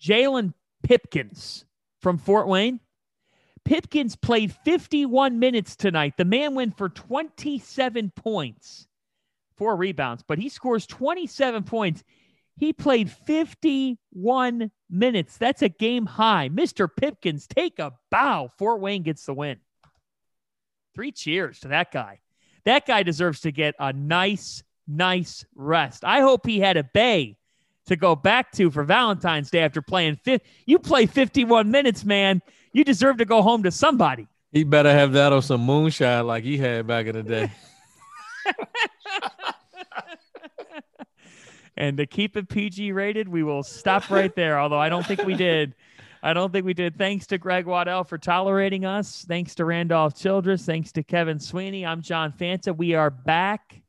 [0.02, 1.64] Jalon Pipkins
[2.02, 2.82] from Fort Wayne.
[3.64, 6.16] Pipkins played 51 minutes tonight.
[6.18, 8.86] The man went for 27 points,
[9.56, 12.04] four rebounds, but he scores 27 points.
[12.58, 15.38] He played 51 minutes.
[15.38, 16.50] That's a game high.
[16.50, 16.88] Mr.
[16.94, 18.50] Pipkins, take a bow.
[18.58, 19.58] Fort Wayne gets the win.
[20.96, 22.20] Three cheers to that guy.
[22.66, 26.06] That guy deserves to get a nice, nice rest.
[26.06, 27.38] I hope he had a bay
[27.88, 30.20] to go back to for Valentine's Day after playing.
[30.66, 32.42] You play 51 minutes, man.
[32.72, 34.28] You deserve to go home to somebody.
[34.52, 37.52] He better have that or some moonshine like he had back in the day.
[41.76, 44.60] And to keep it PG rated, we will stop right there.
[44.60, 45.76] Although I don't think we did.
[46.26, 46.98] I don't think we did.
[46.98, 49.26] Thanks to Greg Waddell for tolerating us.
[49.28, 50.66] Thanks to Randolph Childress.
[50.66, 51.86] Thanks to Kevin Sweeney.
[51.86, 52.76] I'm John Fanta.
[52.76, 53.82] We are back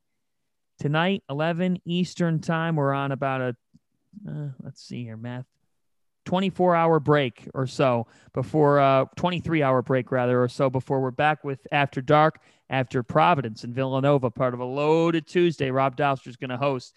[0.80, 2.74] tonight, 11 Eastern time.
[2.74, 3.56] We're on about a,
[4.28, 5.46] uh, let's see here, math,
[6.24, 11.12] 24 hour break or so before, uh, 23 hour break rather, or so before we're
[11.12, 15.70] back with After Dark after Providence and Villanova, part of a loaded Tuesday.
[15.70, 16.96] Rob Dauster's going to host.